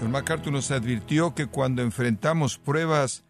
El 0.00 0.08
MacArthur 0.08 0.52
nos 0.52 0.70
advirtió 0.70 1.34
que 1.34 1.46
cuando 1.46 1.82
enfrentamos 1.82 2.58
pruebas, 2.58 3.24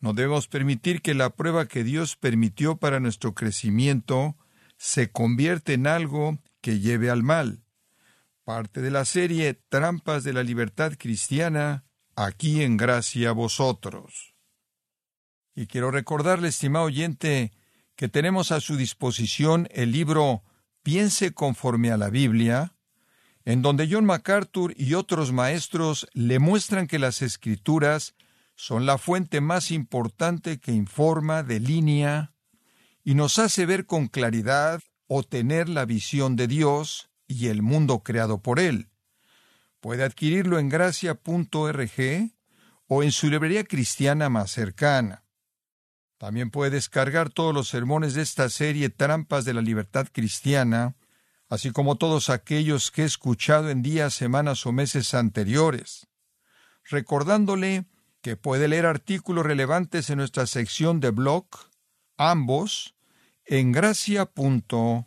no 0.00 0.12
debemos 0.12 0.48
permitir 0.48 1.00
que 1.00 1.14
la 1.14 1.30
prueba 1.30 1.66
que 1.66 1.84
Dios 1.84 2.16
permitió 2.16 2.76
para 2.76 3.00
nuestro 3.00 3.34
crecimiento 3.34 4.36
se 4.76 5.10
convierta 5.10 5.72
en 5.72 5.86
algo 5.86 6.38
que 6.60 6.80
lleve 6.80 7.10
al 7.10 7.22
mal 7.22 7.65
parte 8.46 8.80
de 8.80 8.92
la 8.92 9.04
serie 9.04 9.54
Trampas 9.54 10.22
de 10.22 10.32
la 10.32 10.44
Libertad 10.44 10.92
Cristiana, 10.96 11.84
aquí 12.14 12.62
en 12.62 12.76
Gracia 12.76 13.32
Vosotros. 13.32 14.36
Y 15.56 15.66
quiero 15.66 15.90
recordarle, 15.90 16.46
estimado 16.46 16.84
oyente, 16.84 17.52
que 17.96 18.08
tenemos 18.08 18.52
a 18.52 18.60
su 18.60 18.76
disposición 18.76 19.66
el 19.72 19.90
libro 19.90 20.44
Piense 20.84 21.34
conforme 21.34 21.90
a 21.90 21.96
la 21.96 22.08
Biblia, 22.08 22.76
en 23.44 23.62
donde 23.62 23.88
John 23.90 24.04
MacArthur 24.04 24.74
y 24.76 24.94
otros 24.94 25.32
maestros 25.32 26.06
le 26.12 26.38
muestran 26.38 26.86
que 26.86 27.00
las 27.00 27.22
escrituras 27.22 28.14
son 28.54 28.86
la 28.86 28.96
fuente 28.96 29.40
más 29.40 29.72
importante 29.72 30.60
que 30.60 30.70
informa, 30.70 31.42
delinea 31.42 32.32
y 33.02 33.16
nos 33.16 33.40
hace 33.40 33.66
ver 33.66 33.86
con 33.86 34.06
claridad 34.06 34.84
o 35.08 35.24
tener 35.24 35.68
la 35.68 35.84
visión 35.84 36.36
de 36.36 36.46
Dios 36.46 37.10
y 37.26 37.48
el 37.48 37.62
mundo 37.62 38.02
creado 38.02 38.42
por 38.42 38.60
él. 38.60 38.88
Puede 39.80 40.04
adquirirlo 40.04 40.58
en 40.58 40.68
gracia.org 40.68 42.30
o 42.88 43.02
en 43.02 43.12
su 43.12 43.30
librería 43.30 43.64
cristiana 43.64 44.28
más 44.28 44.50
cercana. 44.50 45.24
También 46.18 46.50
puede 46.50 46.70
descargar 46.70 47.30
todos 47.30 47.54
los 47.54 47.68
sermones 47.68 48.14
de 48.14 48.22
esta 48.22 48.48
serie 48.48 48.88
Trampas 48.88 49.44
de 49.44 49.54
la 49.54 49.60
Libertad 49.60 50.08
Cristiana, 50.10 50.96
así 51.48 51.70
como 51.70 51.96
todos 51.96 52.30
aquellos 52.30 52.90
que 52.90 53.02
he 53.02 53.04
escuchado 53.04 53.70
en 53.70 53.82
días, 53.82 54.14
semanas 54.14 54.64
o 54.66 54.72
meses 54.72 55.12
anteriores, 55.14 56.08
recordándole 56.84 57.84
que 58.22 58.36
puede 58.36 58.66
leer 58.66 58.86
artículos 58.86 59.44
relevantes 59.44 60.10
en 60.10 60.18
nuestra 60.18 60.46
sección 60.46 61.00
de 61.00 61.10
blog, 61.10 61.46
ambos, 62.16 62.94
en 63.44 63.72
gracia.org. 63.72 65.06